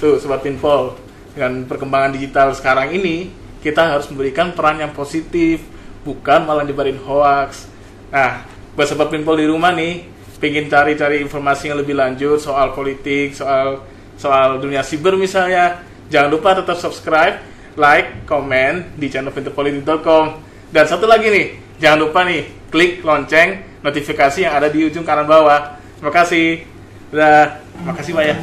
Tuh 0.01 0.20
Sobat 0.20 0.43
Pinpol. 0.43 1.05
dengan 1.36 1.68
perkembangan 1.68 2.16
digital 2.16 2.55
sekarang 2.55 2.95
ini 2.95 3.28
kita 3.59 3.91
harus 3.91 4.07
memberikan 4.07 4.55
peran 4.55 4.80
yang 4.80 4.95
positif 4.95 5.59
bukan 6.07 6.47
malah 6.47 6.63
nyebarin 6.63 6.95
hoax 6.95 7.68
nah 8.07 8.47
buat 8.78 8.88
sobat 8.88 9.11
pinpol 9.11 9.36
di 9.36 9.49
rumah 9.49 9.76
nih 9.76 10.07
pengen 10.39 10.72
cari-cari 10.72 11.20
informasi 11.20 11.74
yang 11.74 11.84
lebih 11.84 11.97
lanjut 11.97 12.39
soal 12.39 12.72
politik 12.72 13.36
soal 13.36 13.84
soal 14.16 14.63
dunia 14.63 14.80
siber 14.80 15.20
misalnya 15.20 15.84
jangan 16.07 16.32
lupa 16.32 16.55
tetap 16.55 16.80
subscribe 16.80 17.41
like 17.76 18.24
komen 18.24 18.95
di 18.95 19.11
channel 19.11 19.36
pinterpolitik.com 19.36 20.39
dan 20.72 20.86
satu 20.88 21.03
lagi 21.03 21.28
nih 21.28 21.47
jangan 21.82 21.99
lupa 22.05 22.24
nih 22.24 22.47
klik 22.70 23.05
lonceng 23.05 23.61
notifikasi 23.82 24.45
yang 24.45 24.53
ada 24.57 24.68
di 24.70 24.86
ujung 24.86 25.05
kanan 25.05 25.30
bawah. 25.30 25.78
Terima 25.99 26.11
kasih. 26.11 26.66
Udah 27.13 27.61
terima 27.76 27.93
kasih 27.95 28.11
pak 28.18 28.24
ya 28.26 28.36